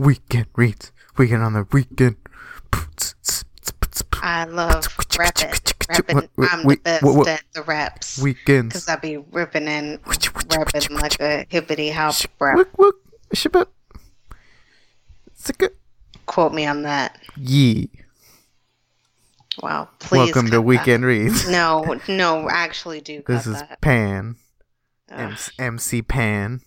weekend 0.00 0.46
reads. 0.56 0.92
Weekend 1.18 1.42
on 1.42 1.52
the 1.52 1.66
weekend. 1.72 2.16
I 4.22 4.44
love 4.44 4.86
rapping. 5.18 5.50
Rapping. 5.88 6.28
I'm 6.38 6.66
the 6.66 6.76
best 6.82 7.02
what- 7.02 7.16
what- 7.16 7.28
at 7.28 7.42
the 7.52 7.62
raps. 7.62 8.18
Weekends. 8.18 8.74
Because 8.74 8.88
I 8.88 8.96
be 8.96 9.18
ripping 9.18 9.68
and 9.68 9.98
rapping 10.06 10.96
like 10.96 11.20
a 11.20 11.46
hippity 11.48 11.90
hop 11.90 12.14
rap. 12.38 12.56
Wook, 12.78 12.92
shabbat. 13.34 13.66
Sicka. 15.38 15.70
Quote 16.26 16.52
me 16.52 16.66
on 16.66 16.82
that. 16.82 17.18
Yee. 17.36 17.90
Wow. 19.62 19.88
Please. 19.98 20.18
Welcome 20.18 20.46
to 20.46 20.50
that. 20.52 20.62
Weekend 20.62 21.04
Reads. 21.04 21.48
No, 21.48 21.98
no, 22.08 22.48
actually 22.48 23.00
do 23.00 23.22
This 23.26 23.46
is 23.46 23.54
that. 23.54 23.80
Pan, 23.80 24.36
MC 25.58 26.02
Pan, 26.02 26.60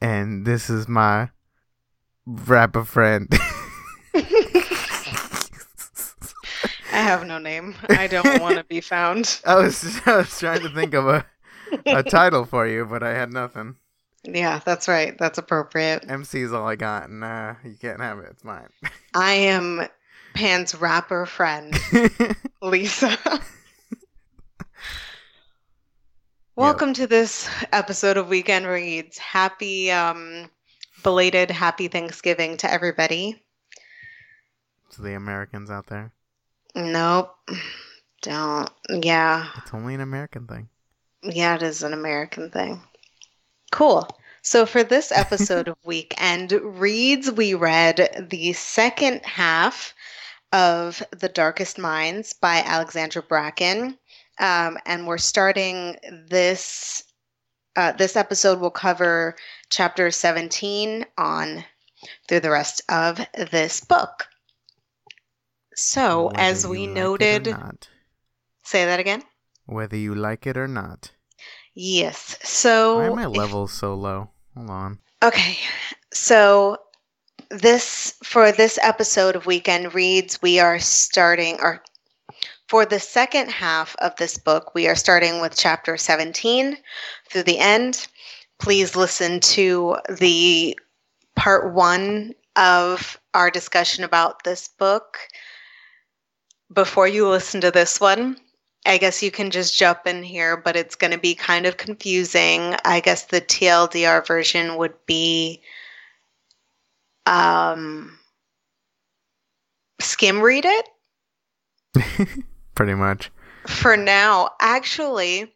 and 0.00 0.46
this 0.46 0.70
is 0.70 0.88
my 0.88 1.28
rapper 2.26 2.84
friend. 2.84 3.28
I 6.92 6.96
have 6.96 7.26
no 7.26 7.38
name. 7.38 7.74
I 7.88 8.06
don't 8.06 8.40
want 8.40 8.56
to 8.58 8.64
be 8.64 8.80
found. 8.80 9.40
I 9.46 9.56
was 9.56 10.00
I 10.06 10.18
was 10.18 10.38
trying 10.38 10.60
to 10.60 10.68
think 10.68 10.94
of 10.94 11.08
a 11.08 11.24
a 11.86 12.02
title 12.02 12.44
for 12.44 12.66
you, 12.66 12.84
but 12.84 13.02
I 13.02 13.14
had 13.14 13.32
nothing. 13.32 13.76
Yeah, 14.24 14.60
that's 14.64 14.86
right. 14.88 15.16
That's 15.18 15.38
appropriate. 15.38 16.04
MC 16.08 16.42
is 16.42 16.52
all 16.52 16.68
I 16.68 16.76
got, 16.76 17.08
and 17.08 17.24
uh, 17.24 17.54
you 17.64 17.74
can't 17.80 18.00
have 18.00 18.18
it. 18.20 18.28
It's 18.30 18.44
mine. 18.44 18.68
I 19.14 19.32
am 19.32 19.88
Pan's 20.34 20.74
rapper 20.74 21.26
friend, 21.26 21.74
Lisa. 22.60 23.16
Welcome 26.54 26.92
to 26.94 27.06
this 27.06 27.48
episode 27.72 28.18
of 28.18 28.28
Weekend 28.28 28.66
Reads. 28.66 29.16
Happy 29.16 29.90
um 29.90 30.50
belated 31.02 31.50
happy 31.50 31.88
Thanksgiving 31.88 32.56
to 32.58 32.70
everybody. 32.72 33.42
to 34.90 35.02
the 35.02 35.14
Americans 35.14 35.70
out 35.70 35.86
there, 35.86 36.12
Nope. 36.74 37.34
Don't. 38.22 38.70
Yeah. 38.88 39.48
it's 39.58 39.74
only 39.74 39.94
an 39.94 40.00
American 40.00 40.46
thing. 40.46 40.68
Yeah, 41.22 41.56
it 41.56 41.62
is 41.62 41.82
an 41.82 41.92
American 41.92 42.50
thing. 42.50 42.80
Cool. 43.70 44.08
So 44.42 44.64
for 44.66 44.82
this 44.82 45.10
episode 45.14 45.68
of 45.68 45.76
Weekend 45.84 46.52
Reads, 46.52 47.30
we 47.30 47.54
read 47.54 48.26
the 48.30 48.52
second 48.52 49.22
half 49.24 49.94
of 50.52 51.02
The 51.12 51.28
Darkest 51.28 51.78
Minds 51.78 52.32
by 52.32 52.56
Alexandra 52.64 53.22
Bracken. 53.22 53.96
Um, 54.38 54.78
and 54.86 55.06
we're 55.06 55.18
starting 55.18 55.96
this 56.28 57.04
uh, 57.76 57.92
this 57.92 58.16
episode 58.16 58.60
will 58.60 58.70
cover 58.70 59.36
chapter 59.70 60.10
17 60.10 61.06
on 61.18 61.64
through 62.28 62.40
the 62.40 62.50
rest 62.50 62.82
of 62.88 63.20
this 63.50 63.80
book. 63.80 64.26
So, 65.74 66.26
Whether 66.26 66.40
as 66.40 66.66
we 66.66 66.86
like 66.86 66.96
noted, 66.96 67.46
not. 67.46 67.88
say 68.64 68.84
that 68.84 69.00
again. 69.00 69.22
whether 69.66 69.96
you 69.96 70.14
like 70.14 70.46
it 70.46 70.56
or 70.56 70.68
not. 70.68 71.12
Yes. 71.74 72.36
So 72.42 72.98
Why 72.98 73.06
are 73.06 73.14
my 73.14 73.26
levels 73.26 73.72
so 73.72 73.94
low? 73.94 74.30
Hold 74.54 74.68
on. 74.70 74.98
Okay. 75.22 75.56
So 76.12 76.76
this 77.50 78.14
for 78.22 78.52
this 78.52 78.78
episode 78.82 79.36
of 79.36 79.46
Weekend 79.46 79.94
Reads, 79.94 80.42
we 80.42 80.58
are 80.60 80.78
starting 80.78 81.56
or 81.60 81.82
for 82.72 82.86
the 82.86 82.98
second 82.98 83.50
half 83.50 83.94
of 83.98 84.16
this 84.16 84.38
book, 84.38 84.74
we 84.74 84.88
are 84.88 84.94
starting 84.94 85.42
with 85.42 85.54
chapter 85.54 85.98
17 85.98 86.78
through 87.28 87.42
the 87.42 87.58
end. 87.58 88.08
Please 88.58 88.96
listen 88.96 89.40
to 89.40 89.98
the 90.08 90.74
part 91.36 91.74
1 91.74 92.32
of 92.56 93.20
our 93.34 93.50
discussion 93.50 94.04
about 94.04 94.42
this 94.44 94.68
book 94.68 95.18
before 96.72 97.06
you 97.06 97.28
listen 97.28 97.60
to 97.60 97.70
this 97.70 98.00
one. 98.00 98.38
I 98.86 98.96
guess 98.96 99.22
you 99.22 99.30
can 99.30 99.50
just 99.50 99.78
jump 99.78 100.06
in 100.06 100.22
here, 100.22 100.56
but 100.56 100.74
it's 100.74 100.96
going 100.96 101.12
to 101.12 101.18
be 101.18 101.34
kind 101.34 101.66
of 101.66 101.76
confusing. 101.76 102.74
I 102.86 103.00
guess 103.00 103.26
the 103.26 103.42
TLDR 103.42 104.26
version 104.26 104.76
would 104.76 104.94
be 105.04 105.60
um, 107.26 108.18
skim 110.00 110.40
read 110.40 110.64
it 110.64 110.88
Pretty 112.74 112.94
much. 112.94 113.30
for 113.66 113.96
now. 113.96 114.50
Actually, 114.60 115.52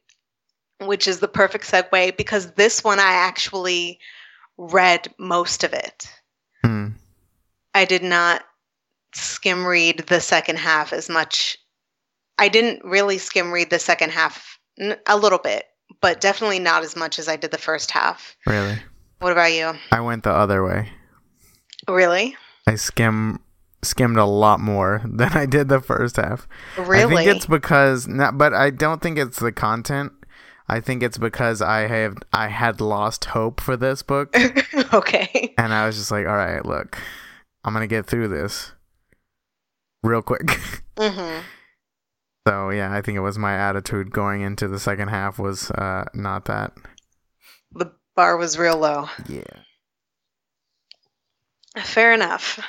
which 0.81 1.09
is 1.09 1.21
the 1.21 1.29
perfect 1.29 1.71
segue 1.71 2.17
because 2.17 2.53
this 2.53 2.85
one 2.85 2.99
I 3.01 3.13
actually 3.13 3.99
read 4.59 5.13
most 5.19 5.65
of 5.65 5.73
it. 5.73 6.09
Hmm. 6.65 6.89
I 7.75 7.85
did 7.85 8.03
not 8.03 8.43
skim 9.15 9.67
read 9.67 10.05
the 10.09 10.21
second 10.21 10.59
half 10.59 10.93
as 10.93 11.09
much. 11.09 11.59
I 12.39 12.49
didn't 12.49 12.85
really 12.85 13.19
skim 13.19 13.51
read 13.53 13.71
the 13.71 13.79
second 13.79 14.11
half 14.13 14.59
n- 14.79 14.97
a 15.07 15.17
little 15.17 15.39
bit, 15.39 15.65
but 16.03 16.21
definitely 16.21 16.59
not 16.59 16.83
as 16.83 16.97
much 16.97 17.19
as 17.19 17.29
I 17.29 17.37
did 17.37 17.51
the 17.51 17.59
first 17.59 17.91
half. 17.91 18.37
Really. 18.47 18.79
What 19.21 19.33
about 19.33 19.53
you? 19.53 19.73
I 19.91 20.01
went 20.01 20.25
the 20.25 20.33
other 20.33 20.63
way. 20.65 20.91
Really? 21.89 22.37
I 22.67 22.75
skim 22.75 23.41
skimmed 23.87 24.17
a 24.17 24.25
lot 24.25 24.61
more 24.61 25.03
than 25.07 25.33
I 25.33 25.47
did 25.47 25.69
the 25.69 25.81
first 25.81 26.17
half. 26.17 26.49
Really? 26.79 27.15
I 27.15 27.25
think 27.25 27.37
it's 27.37 27.47
because 27.47 28.07
not, 28.07 28.39
but 28.39 28.55
I 28.55 28.71
don't 28.71 29.01
think 29.01 29.19
it's 29.19 29.39
the 29.39 29.53
content. 29.53 30.13
I 30.69 30.81
think 30.81 31.03
it's 31.03 31.19
because 31.19 31.63
I 31.63 31.87
have 31.87 32.17
I 32.33 32.49
had 32.49 32.81
lost 32.81 33.27
hope 33.27 33.61
for 33.61 33.77
this 33.77 34.03
book, 34.03 34.35
okay. 34.93 35.55
and 35.57 35.73
I 35.73 35.87
was 35.87 35.97
just 35.97 36.11
like, 36.11 36.27
all 36.27 36.37
right, 36.37 36.65
look, 36.65 36.99
I'm 37.65 37.73
gonna 37.73 37.87
get 37.87 38.07
through 38.07 38.29
this 38.29 38.73
real 40.03 40.23
quick. 40.23 40.51
hmm 40.99 41.41
so 42.47 42.71
yeah, 42.71 42.93
I 42.93 43.03
think 43.03 43.17
it 43.17 43.23
was 43.23 43.39
my 43.39 43.57
attitude 43.57 44.13
going 44.13 44.43
into 44.43 44.69
the 44.69 44.79
second 44.79 45.09
half 45.09 45.39
was 45.39 45.71
uh, 45.73 46.05
not 46.15 46.45
that. 46.45 46.73
The 47.73 47.93
bar 48.15 48.37
was 48.37 48.57
real 48.57 48.79
low. 48.79 49.09
Yeah. 49.29 49.43
Fair 51.83 52.13
enough. 52.13 52.61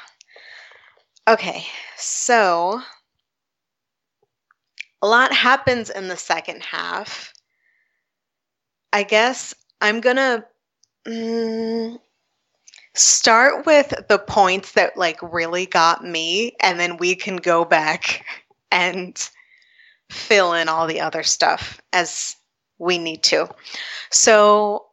Okay, 1.27 1.65
so 1.97 2.81
a 5.01 5.07
lot 5.07 5.33
happens 5.33 5.89
in 5.89 6.07
the 6.07 6.15
second 6.15 6.63
half. 6.63 7.33
I 8.93 9.03
guess 9.03 9.53
I'm 9.81 9.99
gonna 9.99 10.45
mm, 11.05 11.99
start 12.93 13.65
with 13.65 13.93
the 14.07 14.19
points 14.19 14.71
that 14.71 14.95
like 14.95 15.19
really 15.21 15.65
got 15.65 16.01
me, 16.01 16.53
and 16.61 16.79
then 16.79 16.95
we 16.95 17.13
can 17.13 17.35
go 17.35 17.65
back 17.65 18.25
and 18.71 19.29
fill 20.09 20.53
in 20.53 20.69
all 20.69 20.88
the 20.88 21.01
other 21.01 21.23
stuff 21.23 21.81
as 21.91 22.38
we 22.79 22.97
need 22.97 23.21
to. 23.23 23.49
So 24.11 24.85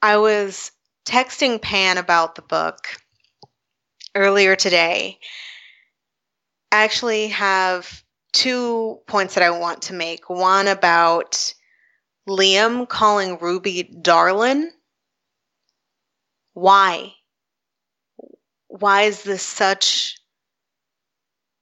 I 0.00 0.16
was 0.16 0.72
texting 1.04 1.60
Pan 1.60 1.98
about 1.98 2.34
the 2.36 2.42
book 2.42 2.78
earlier 4.14 4.56
today. 4.56 5.18
I 6.72 6.84
actually 6.84 7.28
have 7.28 8.02
two 8.32 8.98
points 9.06 9.34
that 9.34 9.44
I 9.44 9.50
want 9.50 9.82
to 9.82 9.94
make. 9.94 10.30
One 10.30 10.66
about 10.66 11.54
Liam 12.28 12.88
calling 12.88 13.38
Ruby 13.38 13.82
darling. 13.82 14.70
Why? 16.54 17.12
Why 18.68 19.02
is 19.02 19.22
this 19.22 19.42
such 19.42 20.18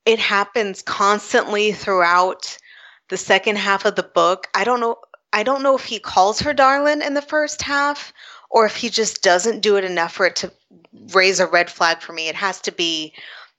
it 0.06 0.19
happens 0.19 0.82
constantly 0.82 1.72
throughout 1.72 2.56
the 3.09 3.16
second 3.16 3.59
half 3.59 3.84
of 3.84 3.97
the 3.97 4.03
book. 4.03 4.47
I 4.54 4.65
don't 4.65 4.81
know 4.81 4.97
I 5.32 5.42
don't 5.42 5.62
know 5.62 5.77
if 5.77 5.84
he 5.84 6.00
calls 6.00 6.41
her 6.41 6.53
darling 6.53 7.03
in 7.03 7.15
the 7.15 7.22
first 7.22 7.62
half 7.62 8.12
or 8.48 8.66
if 8.66 8.75
he 8.75 8.88
just 8.91 9.22
doesn't 9.22 9.60
do 9.60 9.77
it 9.77 9.84
enough 9.84 10.12
for 10.12 10.27
it 10.27 10.37
to 10.37 10.53
raise 11.12 11.39
a 11.39 11.47
red 11.47 11.71
flag 11.71 12.01
for 12.01 12.12
me. 12.12 12.28
It 12.28 12.34
has 12.34 12.60
to 12.62 12.72
be 12.72 13.15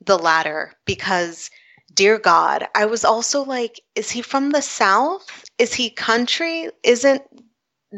the 0.06 0.18
latter 0.18 0.74
because 0.86 1.50
dear 1.94 2.18
god, 2.20 2.68
I 2.76 2.86
was 2.86 3.06
also 3.06 3.44
like 3.44 3.82
is 3.96 4.12
he 4.12 4.22
from 4.22 4.52
the 4.52 4.62
south? 4.62 5.46
Is 5.58 5.74
he 5.74 5.90
country? 5.90 6.70
Isn't 6.84 7.24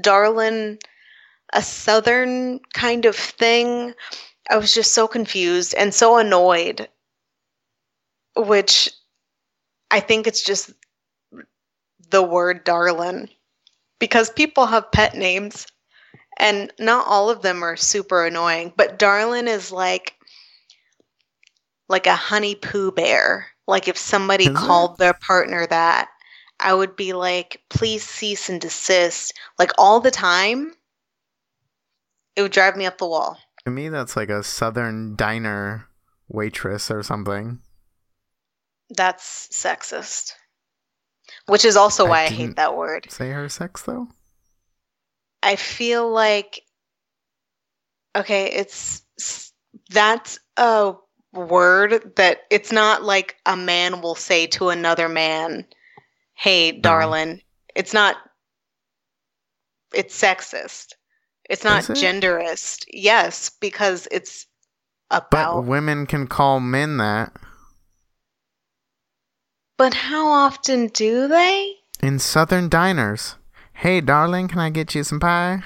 darling 0.01 0.79
a 1.53 1.61
southern 1.61 2.59
kind 2.73 3.05
of 3.05 3.15
thing? 3.15 3.93
I 4.49 4.57
was 4.57 4.73
just 4.73 4.93
so 4.93 5.07
confused 5.07 5.73
and 5.75 5.93
so 5.93 6.17
annoyed 6.17 6.89
which 8.35 8.89
I 9.91 9.99
think 9.99 10.27
it's 10.27 10.41
just 10.43 10.71
the 12.09 12.23
word 12.23 12.63
darling 12.63 13.29
because 13.99 14.29
people 14.29 14.65
have 14.67 14.91
pet 14.91 15.15
names 15.15 15.65
and 16.37 16.71
not 16.79 17.07
all 17.07 17.29
of 17.29 17.41
them 17.41 17.63
are 17.63 17.75
super 17.77 18.25
annoying 18.25 18.73
but 18.75 18.99
darling 18.99 19.47
is 19.47 19.71
like 19.71 20.15
like 21.93 22.07
a 22.07 22.15
honey 22.15 22.55
poo 22.55 22.91
bear 22.91 23.45
like 23.67 23.87
if 23.87 23.95
somebody 23.97 24.49
called 24.49 24.97
their 24.97 25.13
partner 25.13 25.67
that 25.67 26.09
i 26.59 26.73
would 26.73 26.95
be 26.95 27.13
like 27.13 27.61
please 27.69 28.03
cease 28.03 28.49
and 28.49 28.59
desist 28.59 29.31
like 29.59 29.71
all 29.77 29.99
the 29.99 30.09
time 30.09 30.73
it 32.35 32.41
would 32.41 32.51
drive 32.51 32.75
me 32.75 32.87
up 32.87 32.97
the 32.97 33.05
wall 33.07 33.37
To 33.65 33.69
me, 33.71 33.89
that's 33.89 34.15
like 34.17 34.29
a 34.29 34.41
southern 34.43 35.15
diner 35.15 35.87
waitress 36.27 36.89
or 36.89 37.03
something. 37.03 37.59
That's 38.89 39.47
sexist. 39.53 40.33
Which 41.45 41.63
is 41.63 41.77
also 41.77 42.07
why 42.09 42.23
I, 42.23 42.29
didn't- 42.29 42.37
hate 42.39 42.55
that 42.57 42.75
word. 42.75 43.05
Say 43.11 43.29
her 43.29 43.47
sex 43.49 43.83
though. 43.83 44.07
I 45.43 45.55
feel 45.55 46.09
like 46.11 46.63
okay, 48.17 48.45
it's 48.51 49.03
that's 49.91 50.39
a 50.57 50.95
word 51.33 52.15
that 52.15 52.41
it's 52.49 52.71
not 52.71 53.03
like 53.03 53.35
a 53.45 53.57
man 53.57 54.01
will 54.01 54.15
say 54.15 54.47
to 54.47 54.69
another 54.69 55.09
man, 55.09 55.65
"Hey, 56.35 56.71
mm-hmm. 56.71 56.81
darling." 56.81 57.41
It's 57.75 57.93
not 57.93 58.17
it's 59.93 60.19
sexist. 60.19 60.93
It's 61.49 61.63
not 61.63 61.89
it? 61.89 61.97
genderist. 61.97 62.85
Yes, 62.91 63.49
because 63.49 64.07
it's 64.11 64.47
But 65.09 65.27
about 65.27 65.65
women 65.65 66.05
can 66.05 66.27
call 66.27 66.59
men 66.59 66.97
that. 66.97 67.33
But 69.77 69.93
how 69.93 70.27
often 70.27 70.87
do 70.87 71.27
they? 71.27 71.73
In 72.01 72.19
southern 72.19 72.69
diners. 72.69 73.35
Hey, 73.73 74.01
darling, 74.01 74.47
can 74.47 74.59
I 74.59 74.69
get 74.69 74.93
you 74.95 75.03
some 75.03 75.19
pie? 75.19 75.63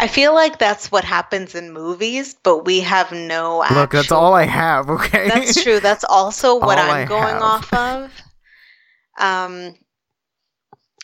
I 0.00 0.08
feel 0.08 0.32
like 0.32 0.58
that's 0.58 0.90
what 0.90 1.04
happens 1.04 1.54
in 1.54 1.74
movies, 1.74 2.34
but 2.42 2.64
we 2.64 2.80
have 2.80 3.12
no 3.12 3.62
Look, 3.70 3.90
that's 3.90 4.10
all 4.10 4.32
I 4.32 4.44
have, 4.44 4.88
okay? 4.96 5.28
That's 5.28 5.62
true. 5.62 5.78
That's 5.78 6.04
also 6.04 6.54
what 6.58 6.78
I'm 6.78 6.90
I 6.90 7.04
going 7.04 7.34
have. 7.34 7.42
off 7.42 7.74
of. 7.74 8.22
Um, 9.18 9.74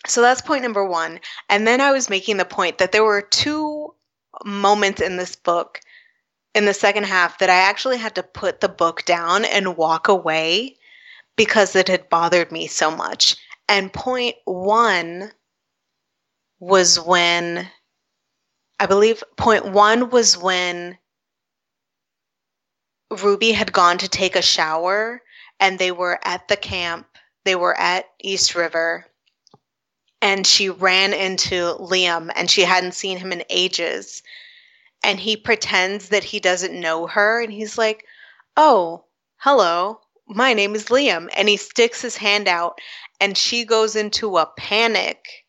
so 0.06 0.22
that's 0.22 0.40
point 0.40 0.62
number 0.62 0.82
one. 0.86 1.20
And 1.50 1.66
then 1.66 1.82
I 1.82 1.92
was 1.92 2.08
making 2.08 2.38
the 2.38 2.46
point 2.46 2.78
that 2.78 2.92
there 2.92 3.04
were 3.04 3.20
two 3.20 3.92
moments 4.46 5.02
in 5.02 5.18
this 5.18 5.36
book, 5.36 5.80
in 6.54 6.64
the 6.64 6.72
second 6.72 7.04
half, 7.04 7.38
that 7.40 7.50
I 7.50 7.68
actually 7.68 7.98
had 7.98 8.14
to 8.14 8.22
put 8.22 8.60
the 8.62 8.68
book 8.68 9.04
down 9.04 9.44
and 9.44 9.76
walk 9.76 10.08
away 10.08 10.76
because 11.36 11.76
it 11.76 11.88
had 11.88 12.08
bothered 12.08 12.50
me 12.50 12.66
so 12.66 12.90
much. 12.90 13.36
And 13.68 13.92
point 13.92 14.36
one 14.46 15.32
was 16.60 16.98
when, 16.98 17.68
I 18.78 18.86
believe, 18.86 19.24
point 19.36 19.64
one 19.64 20.10
was 20.10 20.36
when 20.36 20.98
Ruby 23.10 23.52
had 23.52 23.72
gone 23.72 23.98
to 23.98 24.08
take 24.08 24.36
a 24.36 24.42
shower 24.42 25.22
and 25.58 25.78
they 25.78 25.92
were 25.92 26.18
at 26.24 26.48
the 26.48 26.56
camp. 26.56 27.06
They 27.44 27.56
were 27.56 27.78
at 27.78 28.06
East 28.20 28.54
River 28.54 29.06
and 30.20 30.46
she 30.46 30.68
ran 30.68 31.12
into 31.12 31.76
Liam 31.78 32.30
and 32.34 32.50
she 32.50 32.62
hadn't 32.62 32.92
seen 32.92 33.18
him 33.18 33.32
in 33.32 33.44
ages. 33.48 34.22
And 35.02 35.20
he 35.20 35.36
pretends 35.36 36.08
that 36.08 36.24
he 36.24 36.40
doesn't 36.40 36.78
know 36.78 37.06
her 37.06 37.40
and 37.42 37.52
he's 37.52 37.78
like, 37.78 38.04
Oh, 38.56 39.04
hello, 39.36 40.00
my 40.26 40.52
name 40.52 40.74
is 40.74 40.86
Liam. 40.86 41.28
And 41.34 41.48
he 41.48 41.56
sticks 41.56 42.02
his 42.02 42.16
hand 42.16 42.48
out 42.48 42.80
and 43.20 43.38
she 43.38 43.64
goes 43.64 43.96
into 43.96 44.36
a 44.36 44.50
panic 44.58 45.45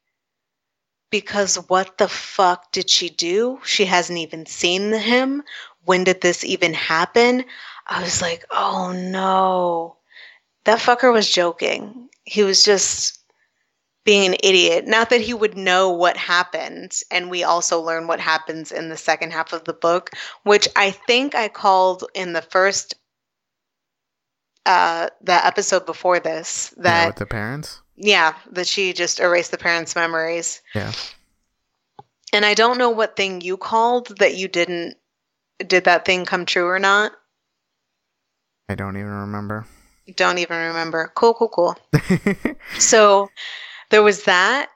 because 1.09 1.55
what 1.69 1.97
the 1.97 2.07
fuck 2.07 2.71
did 2.71 2.89
she 2.89 3.09
do? 3.09 3.59
She 3.63 3.85
hasn't 3.85 4.19
even 4.19 4.45
seen 4.45 4.91
him. 4.91 5.43
When 5.85 6.03
did 6.03 6.21
this 6.21 6.43
even 6.43 6.73
happen? 6.73 7.45
I 7.87 8.01
was 8.01 8.21
like, 8.21 8.45
oh 8.51 8.91
no. 8.91 9.97
That 10.65 10.79
fucker 10.79 11.13
was 11.13 11.29
joking. 11.29 12.09
He 12.25 12.43
was 12.43 12.63
just 12.63 13.23
being 14.03 14.31
an 14.31 14.37
idiot. 14.43 14.87
Not 14.87 15.09
that 15.09 15.21
he 15.21 15.33
would 15.33 15.57
know 15.57 15.91
what 15.91 16.17
happened. 16.17 16.93
And 17.11 17.29
we 17.29 17.43
also 17.43 17.79
learn 17.81 18.07
what 18.07 18.19
happens 18.19 18.71
in 18.71 18.89
the 18.89 18.97
second 18.97 19.31
half 19.31 19.53
of 19.53 19.63
the 19.63 19.73
book, 19.73 20.11
which 20.43 20.67
I 20.75 20.91
think 20.91 21.35
I 21.35 21.47
called 21.47 22.05
in 22.13 22.33
the 22.33 22.41
first 22.41 22.95
uh 24.65 25.07
the 25.21 25.45
episode 25.45 25.85
before 25.85 26.19
this 26.19 26.73
yeah, 26.75 26.83
that 26.83 27.07
with 27.07 27.15
the 27.15 27.25
parents. 27.25 27.81
Yeah, 27.97 28.35
that 28.51 28.67
she 28.67 28.93
just 28.93 29.19
erased 29.19 29.51
the 29.51 29.57
parents' 29.57 29.95
memories. 29.95 30.61
Yeah. 30.73 30.93
And 32.31 32.45
I 32.45 32.53
don't 32.53 32.77
know 32.77 32.91
what 32.91 33.15
thing 33.15 33.41
you 33.41 33.57
called 33.57 34.17
that 34.19 34.35
you 34.35 34.47
didn't 34.47 34.95
did 35.65 35.85
that 35.85 36.05
thing 36.05 36.25
come 36.25 36.45
true 36.45 36.67
or 36.67 36.79
not? 36.79 37.11
I 38.69 38.75
don't 38.75 38.97
even 38.97 39.11
remember. 39.11 39.65
Don't 40.15 40.37
even 40.37 40.57
remember. 40.57 41.11
Cool, 41.15 41.33
cool, 41.33 41.49
cool. 41.49 41.77
So 42.79 43.29
there 43.89 44.03
was 44.03 44.23
that 44.25 44.69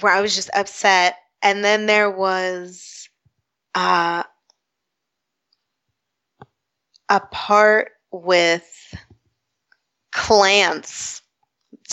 where 0.00 0.12
I 0.12 0.20
was 0.20 0.34
just 0.34 0.50
upset 0.54 1.16
and 1.42 1.62
then 1.62 1.86
there 1.86 2.10
was 2.10 3.08
uh 3.74 4.24
a 7.08 7.20
part 7.20 7.92
with 8.10 8.94
Clance. 10.12 11.20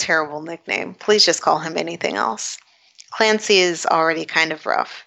Terrible 0.02 0.42
nickname. 0.42 0.94
Please 0.94 1.24
just 1.24 1.42
call 1.42 1.60
him 1.60 1.76
anything 1.76 2.16
else. 2.16 2.58
Clancy 3.12 3.58
is 3.58 3.86
already 3.86 4.24
kind 4.24 4.50
of 4.50 4.66
rough. 4.66 5.04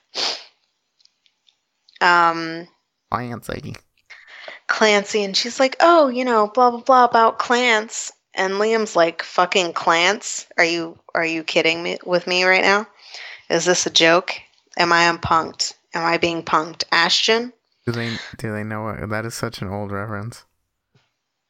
Um 2.00 2.70
Fancy. 3.12 3.76
Clancy 4.68 5.26
and 5.26 5.36
she's 5.36 5.60
like, 5.60 5.76
"Oh, 5.82 6.08
you 6.08 6.24
know, 6.24 6.48
blah 6.48 6.72
blah 6.72 6.80
blah 6.80 7.04
about 7.04 7.40
Clance." 7.40 8.14
And 8.36 8.54
Liam's 8.54 8.96
like, 8.96 9.22
"Fucking 9.22 9.74
Clance? 9.74 10.46
Are 10.58 10.64
you 10.64 10.98
are 11.14 11.26
you 11.26 11.44
kidding 11.44 11.84
me 11.84 11.98
with 12.06 12.26
me 12.26 12.46
right 12.46 12.64
now? 12.64 12.88
Is 13.50 13.66
this 13.66 13.86
a 13.86 13.90
joke? 13.90 14.32
Am 14.78 14.94
I 14.94 15.12
unpunked? 15.12 15.74
Am 15.94 16.06
I 16.06 16.18
being 16.18 16.42
punked?" 16.42 16.86
Ashton? 16.94 17.52
Do 17.86 17.92
they 17.92 18.18
do 18.38 18.54
they 18.54 18.64
know 18.64 18.84
what 18.84 19.10
that 19.10 19.26
is 19.26 19.36
such 19.36 19.62
an 19.62 19.68
old 19.68 19.92
reference? 19.92 20.45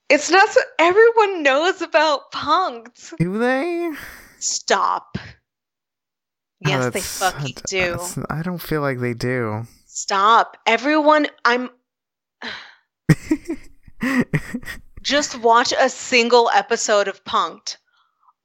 It's 0.09 0.29
not 0.29 0.49
so 0.49 0.61
everyone 0.79 1.41
knows 1.43 1.81
about 1.81 2.31
punked. 2.31 3.15
Do 3.17 3.37
they? 3.39 3.91
Stop. 4.39 5.17
Oh, 5.17 5.21
Yes, 6.69 6.93
they 6.93 7.01
fucking 7.01 7.55
do. 7.67 7.99
I 8.29 8.41
don't 8.41 8.61
feel 8.61 8.81
like 8.81 8.99
they 8.99 9.13
do. 9.13 9.65
Stop. 9.87 10.57
Everyone 10.65 11.27
I'm 11.43 11.69
just 15.01 15.39
watch 15.39 15.73
a 15.77 15.89
single 15.89 16.49
episode 16.53 17.07
of 17.07 17.23
Punked. 17.23 17.77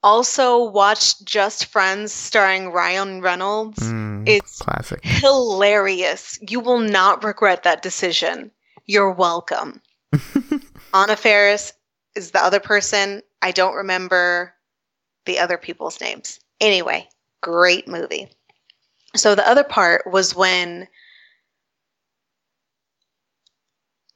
Also 0.03 0.63
watch 0.63 1.23
Just 1.23 1.65
Friends 1.65 2.11
starring 2.11 2.71
Ryan 2.71 3.21
Reynolds. 3.21 3.79
Mm, 3.79 4.27
It's 4.27 4.59
classic. 4.59 4.99
hilarious. 5.03 6.39
You 6.47 6.59
will 6.59 6.79
not 6.79 7.23
regret 7.23 7.63
that 7.63 7.81
decision. 7.83 8.49
You're 8.87 9.11
welcome. 9.11 9.81
Anna 10.93 11.15
Faris 11.15 11.73
is 12.15 12.31
the 12.31 12.43
other 12.43 12.59
person. 12.59 13.21
I 13.41 13.51
don't 13.51 13.75
remember 13.75 14.53
the 15.25 15.39
other 15.39 15.57
people's 15.57 16.01
names. 16.01 16.39
Anyway, 16.59 17.07
great 17.41 17.87
movie. 17.87 18.29
So 19.15 19.35
the 19.35 19.47
other 19.47 19.63
part 19.63 20.03
was 20.11 20.35
when 20.35 20.87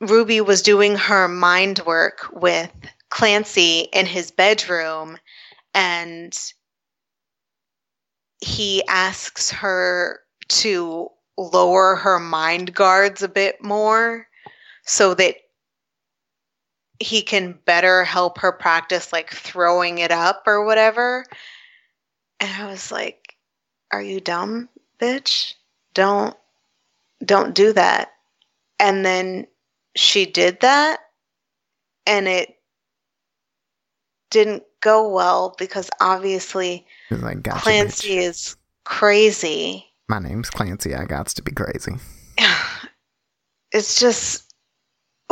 Ruby 0.02 0.42
was 0.42 0.62
doing 0.62 0.96
her 0.96 1.28
mind 1.28 1.80
work 1.86 2.28
with 2.34 2.72
Clancy 3.10 3.88
in 3.94 4.06
his 4.06 4.32
bedroom 4.32 5.18
and 5.74 6.38
he 8.42 8.84
asks 8.88 9.50
her 9.52 10.20
to 10.48 11.10
lower 11.38 11.96
her 11.96 12.20
mind 12.20 12.74
guards 12.74 13.22
a 13.22 13.28
bit 13.28 13.62
more 13.64 14.28
so 14.86 15.14
that 15.14 15.36
he 17.00 17.22
can 17.22 17.58
better 17.66 18.04
help 18.04 18.40
her 18.40 18.52
practice 18.52 19.12
like 19.12 19.32
throwing 19.32 19.98
it 20.00 20.12
up 20.12 20.44
or 20.48 20.66
whatever. 20.66 21.26
And 22.40 22.52
I 22.62 22.68
was 22.68 22.92
like, 22.92 23.36
are 23.92 24.02
you 24.02 24.20
dumb, 24.20 24.70
bitch? 25.00 25.54
Don't 25.94 26.36
don't 27.24 27.56
do 27.56 27.74
that. 27.74 28.12
And 28.80 29.06
then 29.06 29.48
she 29.96 30.26
did 30.26 30.60
that 30.62 31.00
and 32.06 32.28
it 32.28 32.58
didn't 34.30 34.64
go 34.82 35.10
well 35.10 35.56
because 35.58 35.90
obviously 36.02 36.86
like, 37.10 37.42
gotcha, 37.42 37.62
Clancy 37.62 38.10
bitch. 38.10 38.18
is 38.18 38.58
crazy. 38.84 39.86
My 40.08 40.20
name's 40.20 40.50
Clancy. 40.50 40.94
I 40.94 41.06
got 41.06 41.28
to 41.28 41.42
be 41.42 41.52
crazy. 41.52 41.94
It's 43.72 44.00
just 44.00 44.45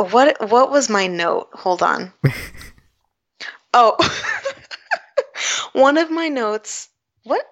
what 0.04 0.50
what 0.50 0.70
was 0.70 0.88
my 0.88 1.06
note? 1.06 1.48
Hold 1.52 1.82
on. 1.82 2.12
oh. 3.74 3.96
One 5.72 5.98
of 5.98 6.10
my 6.10 6.28
notes. 6.28 6.88
What 7.24 7.44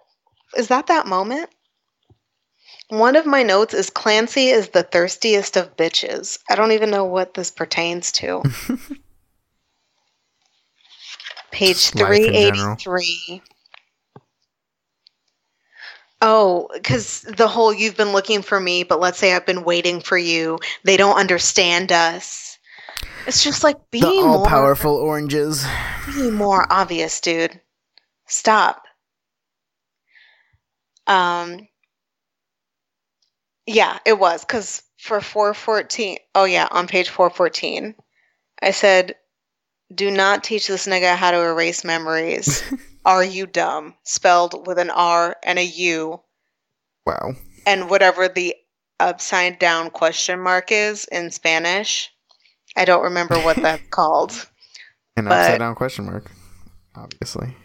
is 0.56 0.68
that 0.68 0.86
that 0.86 1.06
moment? 1.06 1.50
One 2.88 3.16
of 3.16 3.26
my 3.26 3.42
notes 3.42 3.74
is 3.74 3.90
Clancy 3.90 4.48
is 4.48 4.68
the 4.68 4.82
thirstiest 4.82 5.56
of 5.56 5.76
bitches. 5.76 6.38
I 6.50 6.54
don't 6.56 6.72
even 6.72 6.90
know 6.90 7.04
what 7.04 7.34
this 7.34 7.50
pertains 7.50 8.12
to. 8.12 8.42
Page 11.50 11.74
Just 11.74 11.94
life 11.94 12.20
in 12.20 12.54
general. 12.54 12.76
383. 12.76 13.42
Oh, 16.24 16.68
because 16.72 17.22
the 17.22 17.48
whole 17.48 17.74
you've 17.74 17.96
been 17.96 18.12
looking 18.12 18.42
for 18.42 18.60
me, 18.60 18.84
but 18.84 19.00
let's 19.00 19.18
say 19.18 19.34
I've 19.34 19.44
been 19.44 19.64
waiting 19.64 20.00
for 20.00 20.16
you. 20.16 20.60
They 20.84 20.96
don't 20.96 21.18
understand 21.18 21.90
us. 21.90 22.58
It's 23.26 23.42
just 23.42 23.64
like 23.64 23.76
be 23.90 24.00
the 24.00 24.06
all 24.06 24.38
more 24.38 24.46
powerful 24.46 24.94
oranges. 24.94 25.66
be 26.14 26.30
more 26.30 26.64
obvious, 26.70 27.20
dude. 27.20 27.60
Stop. 28.28 28.84
Um 31.08 31.66
yeah, 33.66 33.98
it 34.06 34.16
was 34.16 34.44
cuz 34.44 34.84
for 34.98 35.20
414. 35.20 36.18
Oh 36.36 36.44
yeah, 36.44 36.68
on 36.70 36.86
page 36.86 37.08
414. 37.08 37.96
I 38.62 38.70
said 38.70 39.16
do 39.94 40.10
not 40.10 40.44
teach 40.44 40.68
this 40.68 40.86
nigga 40.86 41.16
how 41.16 41.30
to 41.30 41.40
erase 41.40 41.84
memories. 41.84 42.62
Are 43.04 43.24
you 43.24 43.46
dumb? 43.46 43.94
Spelled 44.04 44.66
with 44.66 44.78
an 44.78 44.90
R 44.90 45.36
and 45.42 45.58
a 45.58 45.64
U 45.64 46.20
Wow. 47.06 47.32
and 47.66 47.90
whatever 47.90 48.28
the 48.28 48.54
upside 49.00 49.58
down 49.58 49.90
question 49.90 50.38
mark 50.40 50.70
is 50.70 51.04
in 51.10 51.30
Spanish. 51.30 52.10
I 52.76 52.84
don't 52.84 53.02
remember 53.02 53.34
what 53.40 53.56
that's 53.56 53.82
called. 53.90 54.30
An 55.16 55.24
But- 55.24 55.32
upside 55.32 55.58
down 55.58 55.74
question 55.74 56.06
mark. 56.06 56.30
Obviously. 56.94 57.56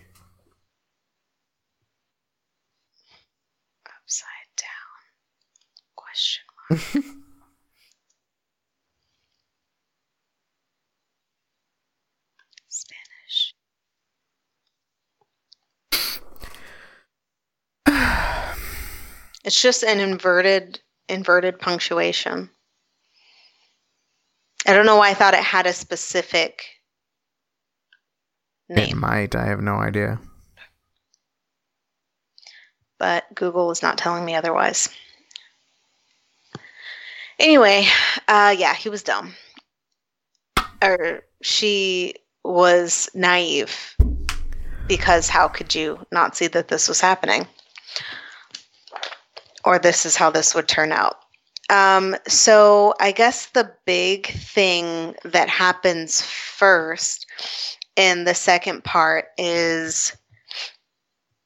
Upside 3.86 4.50
down 4.57 5.96
question 5.96 6.43
Spanish. 6.69 7.13
It's 19.48 19.62
just 19.62 19.84
an 19.84 20.01
inverted 20.01 20.82
inverted 21.08 21.58
punctuation. 21.58 22.50
I 24.68 24.74
don't 24.74 24.86
know 24.86 24.98
why 24.98 25.10
I 25.10 25.13
thought 25.13 25.34
it 25.34 25.39
had 25.39 25.66
a 25.66 25.72
specific 25.72 26.66
name. 28.68 28.89
It 28.89 28.96
might. 28.96 29.36
I 29.36 29.46
have 29.46 29.62
no 29.62 29.75
idea. 29.75 30.20
but 33.00 33.24
Google 33.36 33.68
was 33.68 33.82
not 33.82 33.98
telling 33.98 34.25
me 34.25 34.36
otherwise. 34.36 34.89
Anyway, 37.39 37.88
uh, 38.27 38.54
yeah, 38.58 38.74
he 38.74 38.89
was 38.89 39.01
dumb. 39.01 39.34
Or 40.82 41.24
she 41.42 42.16
was 42.44 43.10
naive 43.13 43.96
because 44.88 45.30
how 45.30 45.48
could 45.48 45.74
you 45.74 46.06
not 46.12 46.36
see 46.36 46.48
that 46.48 46.68
this 46.68 46.89
was 46.89 47.00
happening? 47.00 47.48
Or 49.68 49.78
this 49.78 50.06
is 50.06 50.16
how 50.16 50.30
this 50.30 50.56
would 50.56 50.70
turn 50.70 50.94
out. 50.94 51.18
Um, 51.70 52.16
so 52.26 52.94
I 53.02 53.12
guess 53.12 53.48
the 53.48 53.70
big 53.86 54.28
thing 54.28 55.14
that 55.26 55.50
happens 55.50 56.22
first 56.22 57.26
in 57.98 58.24
the 58.24 58.34
second 58.34 58.86
part 58.86 59.26
is 59.38 60.16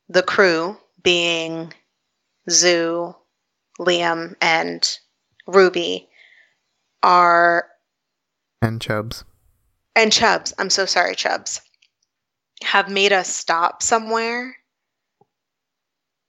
the 0.07 0.21
crew 0.21 0.77
being 1.01 1.73
Zoo, 2.47 3.15
Liam, 3.79 4.35
and 4.39 4.87
Ruby 5.47 6.07
are 7.01 7.69
And 8.61 8.79
Chubs 8.79 9.23
and 9.95 10.13
Chubs. 10.13 10.53
I'm 10.59 10.69
so 10.69 10.85
sorry, 10.85 11.15
Chubs 11.15 11.59
have 12.63 12.87
made 12.87 13.13
us 13.13 13.35
stop 13.35 13.81
somewhere 13.81 14.55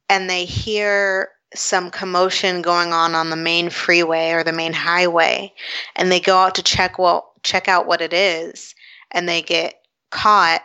and 0.09 0.31
they 0.31 0.47
hear 0.47 1.29
some 1.55 1.91
commotion 1.91 2.63
going 2.63 2.93
on 2.93 3.15
on 3.15 3.31
the 3.31 3.37
main 3.37 3.69
freeway 3.71 4.31
or 4.31 4.43
the 4.43 4.53
main 4.53 4.73
highway 4.73 5.53
and 5.97 6.11
they 6.11 6.21
go 6.21 6.37
out 6.37 6.55
to 6.55 6.63
check 6.63 6.99
what 6.99 7.25
check 7.43 7.69
out 7.69 7.87
what 7.87 8.01
it 8.01 8.13
is 8.13 8.75
and 9.11 9.29
they 9.29 9.43
get 9.43 9.75
caught 10.11 10.63